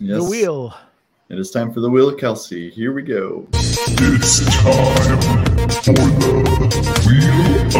[0.00, 0.18] yes.
[0.18, 0.74] the wheel.
[1.28, 2.70] It is time for the wheel of Kelsey.
[2.70, 3.46] Here we go.
[3.52, 5.20] It's time
[5.84, 6.02] for the
[7.06, 7.70] wheel of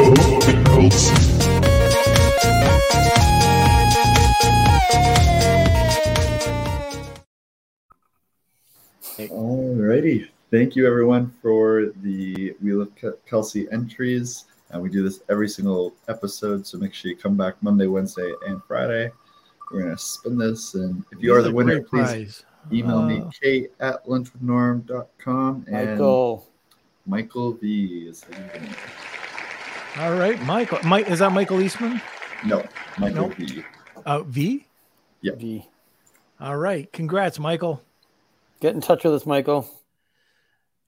[0.67, 1.17] Kelsey.
[9.19, 10.29] Alrighty.
[10.53, 12.91] Thank you, everyone, for the Wheel of
[13.27, 14.45] Kelsey entries.
[14.71, 18.33] And we do this every single episode, so make sure you come back Monday, Wednesday,
[18.47, 19.11] and Friday.
[19.71, 20.75] We're going to spin this.
[20.75, 22.45] And if you this are the winner, please prize.
[22.73, 25.65] email uh, me, kate at lunchwithnorm.com.
[25.69, 26.47] And Michael.
[27.07, 28.77] Michael V is the winner.
[29.99, 30.79] All right, Michael.
[30.85, 32.01] Mike, is that Michael Eastman?
[32.47, 32.65] No,
[32.99, 33.35] Michael nope.
[33.37, 33.65] V.
[34.07, 34.67] Uh, v?
[35.21, 35.35] Yeah.
[35.35, 35.69] V.
[36.41, 36.91] All right.
[36.93, 37.83] Congrats, Michael.
[38.61, 39.69] Get in touch with us, Michael.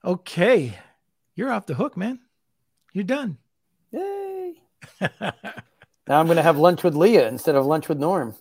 [0.05, 0.77] Okay.
[1.35, 2.19] You're off the hook, man.
[2.93, 3.37] You're done.
[5.01, 5.09] Yay.
[5.19, 8.35] now I'm going to have lunch with Leah instead of lunch with Norm.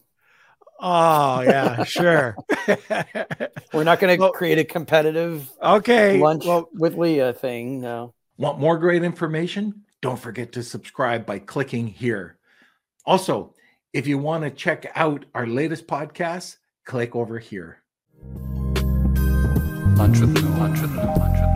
[0.85, 2.37] Oh, yeah, sure.
[3.73, 7.81] We're not going to well, create a competitive okay lunch well, with Leah thing.
[7.81, 8.15] No.
[8.37, 9.85] Want more great information?
[10.01, 12.39] Don't forget to subscribe by clicking here.
[13.07, 13.55] Also,
[13.93, 17.83] if you want to check out our latest podcast, click over here.
[19.97, 21.52] Lunch with Lunch with Lunch with